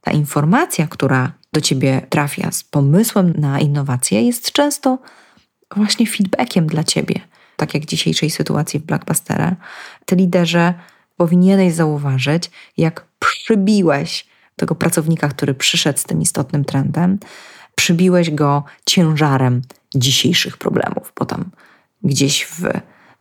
ta 0.00 0.12
informacja, 0.12 0.86
która 0.86 1.32
do 1.52 1.60
ciebie 1.60 2.06
trafia 2.08 2.50
z 2.50 2.64
pomysłem 2.64 3.32
na 3.38 3.60
innowację, 3.60 4.22
jest 4.22 4.52
często 4.52 4.98
właśnie 5.76 6.06
feedbackiem 6.06 6.66
dla 6.66 6.84
ciebie. 6.84 7.20
Tak 7.56 7.74
jak 7.74 7.82
w 7.82 7.86
dzisiejszej 7.86 8.30
sytuacji 8.30 8.80
w 8.80 8.82
Blackbusterze, 8.82 9.56
ty 10.06 10.16
liderze 10.16 10.74
powinieneś 11.16 11.74
zauważyć, 11.74 12.50
jak 12.76 13.06
przybiłeś 13.18 14.26
tego 14.56 14.74
pracownika, 14.74 15.28
który 15.28 15.54
przyszedł 15.54 15.98
z 15.98 16.04
tym 16.04 16.22
istotnym 16.22 16.64
trendem, 16.64 17.18
przybiłeś 17.74 18.30
go 18.30 18.64
ciężarem 18.86 19.62
dzisiejszych 19.94 20.56
problemów, 20.56 21.12
bo 21.18 21.24
tam 21.24 21.50
gdzieś 22.02 22.46
w 22.46 22.62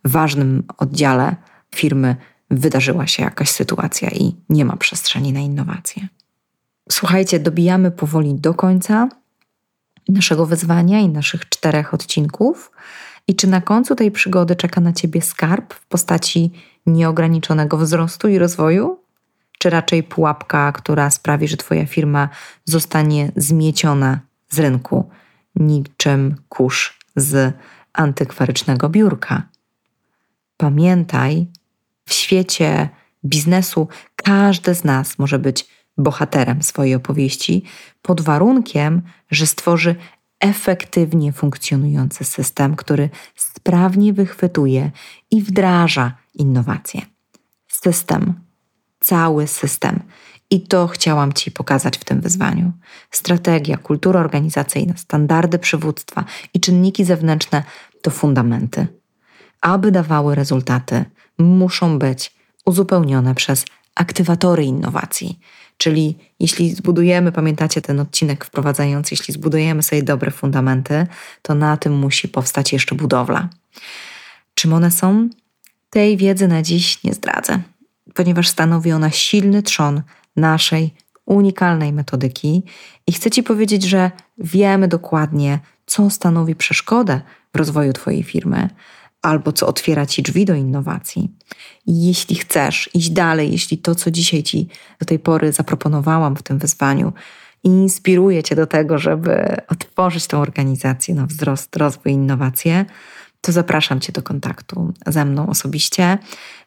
ważnym 0.06 0.64
oddziale 0.78 1.36
firmy 1.76 2.16
wydarzyła 2.52 3.08
się 3.08 3.24
jakaś 3.24 3.50
sytuacja 3.50 4.10
i 4.10 4.36
nie 4.50 4.66
ma 4.66 4.78
przestrzeni 4.78 5.34
na 5.34 5.40
innowacje. 5.40 6.08
Słuchajcie, 6.92 7.40
dobijamy 7.40 7.92
powoli 7.92 8.36
do 8.36 8.54
końca 8.54 9.10
naszego 10.10 10.46
wyzwania 10.46 11.00
i 11.00 11.10
naszych 11.10 11.50
czterech 11.50 11.94
odcinków. 11.94 12.72
I 13.28 13.36
czy 13.36 13.48
na 13.48 13.62
końcu 13.62 13.96
tej 13.96 14.12
przygody 14.12 14.56
czeka 14.56 14.82
na 14.82 14.94
ciebie 14.94 15.22
skarb 15.22 15.74
w 15.74 15.86
postaci 15.86 16.52
nieograniczonego 16.86 17.78
wzrostu 17.78 18.28
i 18.28 18.38
rozwoju? 18.38 19.00
Czy 19.60 19.70
raczej 19.70 20.04
pułapka, 20.04 20.72
która 20.72 21.10
sprawi, 21.10 21.48
że 21.48 21.58
Twoja 21.58 21.86
firma 21.86 22.30
zostanie 22.66 23.32
zmieciona 23.36 24.20
z 24.50 24.60
rynku, 24.60 25.10
niczym 25.56 26.36
kurz 26.50 27.00
z 27.16 27.54
antykwarycznego 27.94 28.90
biurka. 28.90 29.44
Pamiętaj, 30.58 31.48
w 32.06 32.14
świecie 32.14 32.90
biznesu 33.26 33.88
każdy 34.16 34.76
z 34.76 34.84
nas 34.84 35.20
może 35.20 35.40
być 35.40 35.68
bohaterem 35.98 36.64
swojej 36.64 36.96
opowieści 36.96 37.64
pod 38.02 38.22
warunkiem, 38.22 39.02
że 39.32 39.48
stworzy 39.48 39.96
efektywnie 40.40 41.34
funkcjonujący 41.34 42.24
system, 42.24 42.76
który 42.76 43.10
sprawnie 43.36 44.14
wychwytuje 44.14 44.92
i 45.32 45.42
wdraża 45.42 46.18
innowacje. 46.34 47.02
System, 47.68 48.45
cały 49.06 49.48
system. 49.48 50.00
I 50.50 50.62
to 50.62 50.88
chciałam 50.88 51.34
Ci 51.34 51.52
pokazać 51.52 51.98
w 51.98 52.04
tym 52.04 52.22
wyzwaniu. 52.22 52.72
Strategia, 53.12 53.78
kultura 53.78 54.20
organizacyjna, 54.20 54.94
standardy 54.98 55.60
przywództwa 55.60 56.26
i 56.54 56.60
czynniki 56.60 57.06
zewnętrzne 57.06 57.64
to 58.02 58.12
fundamenty. 58.12 58.88
Aby 59.62 59.92
dawały 59.92 60.36
rezultaty, 60.36 61.06
muszą 61.38 62.00
być 62.00 62.34
uzupełnione 62.66 63.36
przez 63.36 63.66
aktywatory 63.96 64.64
innowacji. 64.66 65.40
Czyli 65.78 66.18
jeśli 66.40 66.76
zbudujemy, 66.76 67.32
pamiętacie 67.32 67.82
ten 67.82 68.00
odcinek 68.00 68.46
wprowadzający, 68.46 69.14
jeśli 69.14 69.34
zbudujemy 69.34 69.84
sobie 69.84 70.04
dobre 70.04 70.32
fundamenty, 70.32 71.08
to 71.42 71.56
na 71.56 71.78
tym 71.78 71.94
musi 71.94 72.28
powstać 72.28 72.74
jeszcze 72.74 72.96
budowla. 72.96 73.50
Czym 74.56 74.74
one 74.74 74.92
są? 74.92 75.30
Tej 75.90 76.18
wiedzy 76.18 76.48
na 76.48 76.62
dziś 76.62 77.04
nie 77.04 77.14
zdradzę 77.14 77.75
ponieważ 78.14 78.48
stanowi 78.48 78.92
ona 78.92 79.12
silny 79.12 79.64
trzon 79.64 80.02
naszej 80.36 80.94
unikalnej 81.26 81.94
metodyki 81.94 82.64
i 83.08 83.14
chcę 83.14 83.32
Ci 83.32 83.44
powiedzieć, 83.44 83.84
że 83.84 84.12
wiemy 84.38 84.88
dokładnie, 84.88 85.60
co 85.86 86.10
stanowi 86.10 86.56
przeszkodę 86.56 87.22
w 87.54 87.58
rozwoju 87.58 87.94
Twojej 87.94 88.24
firmy, 88.24 88.70
albo 89.22 89.52
co 89.52 89.68
otwiera 89.68 90.06
ci 90.06 90.22
drzwi 90.22 90.46
do 90.46 90.56
innowacji. 90.56 91.32
I 91.86 92.08
jeśli 92.08 92.36
chcesz 92.36 92.90
iść 92.94 93.10
dalej, 93.10 93.52
jeśli 93.52 93.78
to, 93.78 93.96
co 93.96 94.12
dzisiaj 94.12 94.44
ci 94.44 94.68
do 95.00 95.06
tej 95.06 95.20
pory 95.20 95.52
zaproponowałam 95.52 96.36
w 96.36 96.44
tym 96.44 96.58
wyzwaniu, 96.58 97.14
inspiruje 97.64 98.44
cię 98.44 98.56
do 98.56 98.68
tego, 98.68 98.98
żeby 98.98 99.58
otworzyć 99.68 100.28
tą 100.28 100.42
organizację 100.42 101.16
na 101.16 101.26
wzrost, 101.26 101.76
rozwój, 101.76 102.12
innowacje, 102.12 102.86
to 103.46 103.52
zapraszam 103.52 104.00
cię 104.00 104.14
do 104.14 104.22
kontaktu 104.22 104.94
ze 105.08 105.26
mną 105.26 105.48
osobiście, 105.48 106.18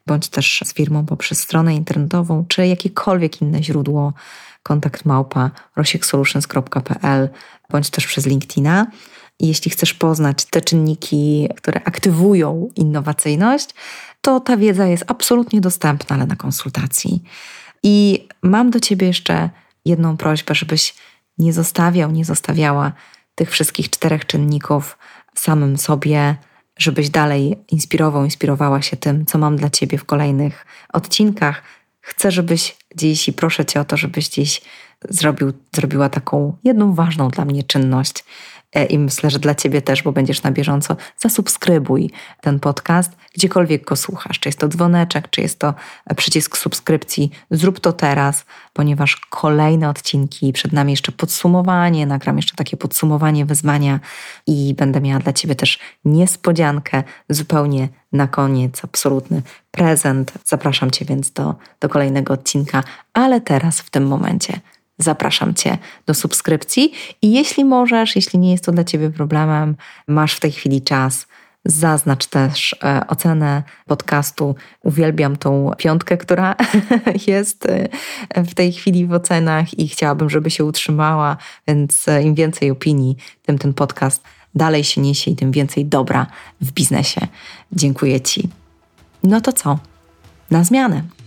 bądź 0.06 0.28
też 0.28 0.62
z 0.64 0.74
firmą 0.74 1.06
poprzez 1.06 1.40
stronę 1.40 1.74
internetową, 1.74 2.44
czy 2.48 2.66
jakiekolwiek 2.66 3.42
inne 3.42 3.62
źródło 3.62 4.12
kontakt 4.62 5.04
małpa 5.04 5.50
rosieksolutions.pl 5.76 7.28
bądź 7.70 7.90
też 7.90 8.06
przez 8.06 8.26
LinkedIna. 8.26 8.86
I 9.40 9.48
jeśli 9.48 9.70
chcesz 9.70 9.94
poznać 9.94 10.44
te 10.44 10.60
czynniki, 10.60 11.48
które 11.56 11.80
aktywują 11.84 12.68
innowacyjność, 12.76 13.68
to 14.20 14.40
ta 14.40 14.56
wiedza 14.56 14.86
jest 14.86 15.04
absolutnie 15.06 15.60
dostępna, 15.60 16.16
ale 16.16 16.26
na 16.26 16.36
konsultacji. 16.36 17.22
I 17.82 18.26
mam 18.42 18.70
do 18.70 18.80
Ciebie 18.80 19.06
jeszcze 19.06 19.50
jedną 19.84 20.16
prośbę, 20.16 20.54
żebyś 20.54 20.94
nie 21.38 21.52
zostawiał, 21.52 22.10
nie 22.10 22.24
zostawiała 22.24 22.92
tych 23.34 23.50
wszystkich 23.50 23.90
czterech 23.90 24.26
czynników 24.26 24.98
samym 25.34 25.78
sobie, 25.78 26.36
żebyś 26.78 27.10
dalej 27.10 27.56
inspirował, 27.70 28.24
inspirowała 28.24 28.82
się 28.82 28.96
tym, 28.96 29.26
co 29.26 29.38
mam 29.38 29.56
dla 29.56 29.70
Ciebie 29.70 29.98
w 29.98 30.04
kolejnych 30.04 30.66
odcinkach. 30.92 31.62
Chcę, 32.00 32.30
żebyś 32.30 32.76
dziś 32.96 33.28
i 33.28 33.32
proszę 33.32 33.64
Cię 33.64 33.80
o 33.80 33.84
to, 33.84 33.96
żebyś 33.96 34.28
dziś 34.28 34.60
zrobił, 35.08 35.52
zrobiła 35.72 36.08
taką 36.08 36.56
jedną 36.64 36.94
ważną 36.94 37.28
dla 37.28 37.44
mnie 37.44 37.62
czynność. 37.62 38.24
E, 38.74 38.84
I 38.84 38.98
myślę, 38.98 39.30
że 39.30 39.38
dla 39.38 39.54
Ciebie 39.54 39.82
też, 39.82 40.02
bo 40.02 40.12
będziesz 40.12 40.42
na 40.42 40.50
bieżąco, 40.50 40.96
zasubskrybuj 41.16 42.10
ten 42.40 42.60
podcast, 42.60 43.12
gdziekolwiek 43.34 43.84
go 43.84 43.96
słuchasz. 43.96 44.38
Czy 44.38 44.48
jest 44.48 44.58
to 44.58 44.68
dzwoneczek, 44.68 45.30
czy 45.30 45.40
jest 45.40 45.58
to 45.58 45.74
przycisk 46.16 46.56
subskrypcji. 46.56 47.30
Zrób 47.50 47.80
to 47.80 47.92
teraz, 47.92 48.44
ponieważ 48.72 49.16
kolejne 49.16 49.88
odcinki, 49.88 50.52
przed 50.52 50.72
nami 50.72 50.92
jeszcze 50.92 51.12
podsumowanie, 51.12 52.06
nagram 52.06 52.36
jeszcze 52.36 52.56
takie 52.56 52.76
podsumowanie 52.76 53.46
wyzwania 53.46 54.00
i 54.46 54.74
będę 54.74 55.00
miała 55.00 55.20
dla 55.20 55.32
Ciebie 55.32 55.54
też 55.54 55.78
niespodziankę 56.04 57.02
zupełnie 57.28 57.88
na 58.12 58.26
koniec, 58.26 58.84
absolutny 58.84 59.42
prezent. 59.70 60.32
Zapraszam 60.44 60.90
Cię 60.90 61.04
więc 61.04 61.30
do, 61.30 61.54
do 61.80 61.88
kolejnego 61.88 62.34
odcinka, 62.34 62.84
ale 63.12 63.40
teraz 63.40 63.80
w 63.80 63.90
tym 63.90 64.06
momencie 64.06 64.60
zapraszam 64.98 65.54
Cię 65.54 65.78
do 66.06 66.14
subskrypcji 66.14 66.92
i 67.22 67.32
jeśli 67.32 67.64
możesz, 67.64 68.16
jeśli 68.16 68.38
nie 68.38 68.52
jest 68.52 68.64
to 68.64 68.72
dla 68.72 68.84
Ciebie 68.84 69.10
problemem, 69.10 69.76
masz 70.08 70.34
w 70.34 70.40
tej 70.40 70.52
chwili 70.52 70.82
czas, 70.82 71.26
zaznacz 71.64 72.26
też 72.26 72.76
e, 72.84 73.06
ocenę 73.06 73.62
podcastu. 73.86 74.54
Uwielbiam 74.82 75.36
tą 75.36 75.70
piątkę, 75.78 76.16
która 76.16 76.56
jest 77.26 77.66
e, 77.66 77.88
w 78.44 78.54
tej 78.54 78.72
chwili 78.72 79.06
w 79.06 79.12
ocenach 79.12 79.78
i 79.78 79.88
chciałabym, 79.88 80.30
żeby 80.30 80.50
się 80.50 80.64
utrzymała, 80.64 81.36
więc 81.68 82.08
e, 82.08 82.22
im 82.22 82.34
więcej 82.34 82.70
opinii, 82.70 83.16
tym 83.42 83.58
ten 83.58 83.74
podcast 83.74 84.22
dalej 84.54 84.84
się 84.84 85.00
niesie 85.00 85.30
i 85.30 85.36
tym 85.36 85.52
więcej 85.52 85.86
dobra 85.86 86.26
w 86.60 86.72
biznesie. 86.72 87.20
Dziękuję 87.72 88.20
Ci. 88.20 88.48
No 89.22 89.40
to 89.40 89.52
co? 89.52 89.78
Na 90.50 90.64
zmianę. 90.64 91.17